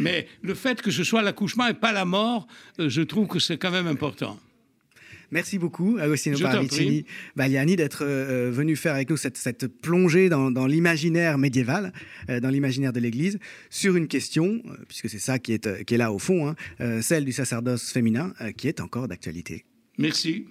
[0.00, 2.46] Mais le fait que ce soit l'accouchement et pas la mort,
[2.78, 4.38] euh, je trouve que c'est quand même important.
[5.34, 7.04] Merci beaucoup, Agostino Paravicini
[7.34, 11.92] Baliani, d'être euh, venu faire avec nous cette, plongée dans, l'imaginaire médiéval,
[12.30, 15.98] euh, dans l'imaginaire de l'Église, sur une question, puisque c'est ça qui est, qui est
[15.98, 19.64] là au fond, hein, celle du sacerdoce féminin, qui est encore d'actualité.
[19.98, 20.46] Merci.